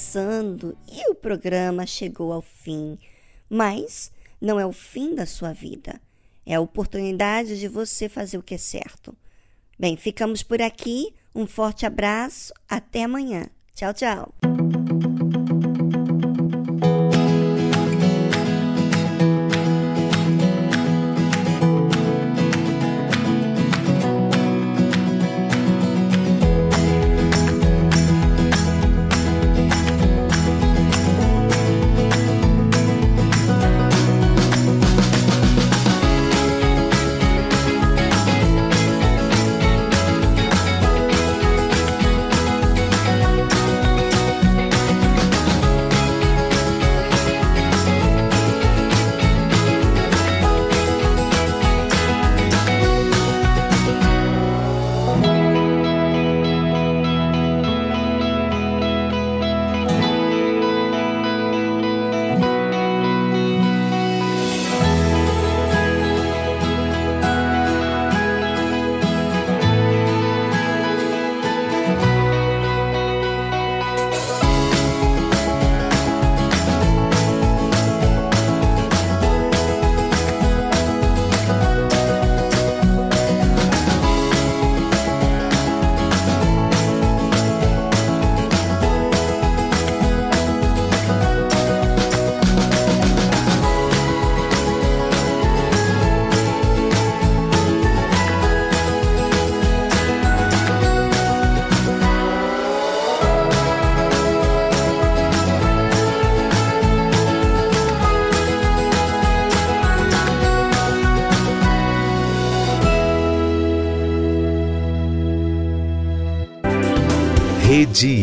[0.09, 2.99] Passando e o programa chegou ao fim,
[3.49, 6.01] mas não é o fim da sua vida.
[6.47, 9.15] É a oportunidade de você fazer o que é certo.
[9.79, 11.15] Bem, ficamos por aqui.
[11.35, 12.55] Um forte abraço.
[12.67, 13.49] Até amanhã.
[13.75, 14.35] Tchau, tchau.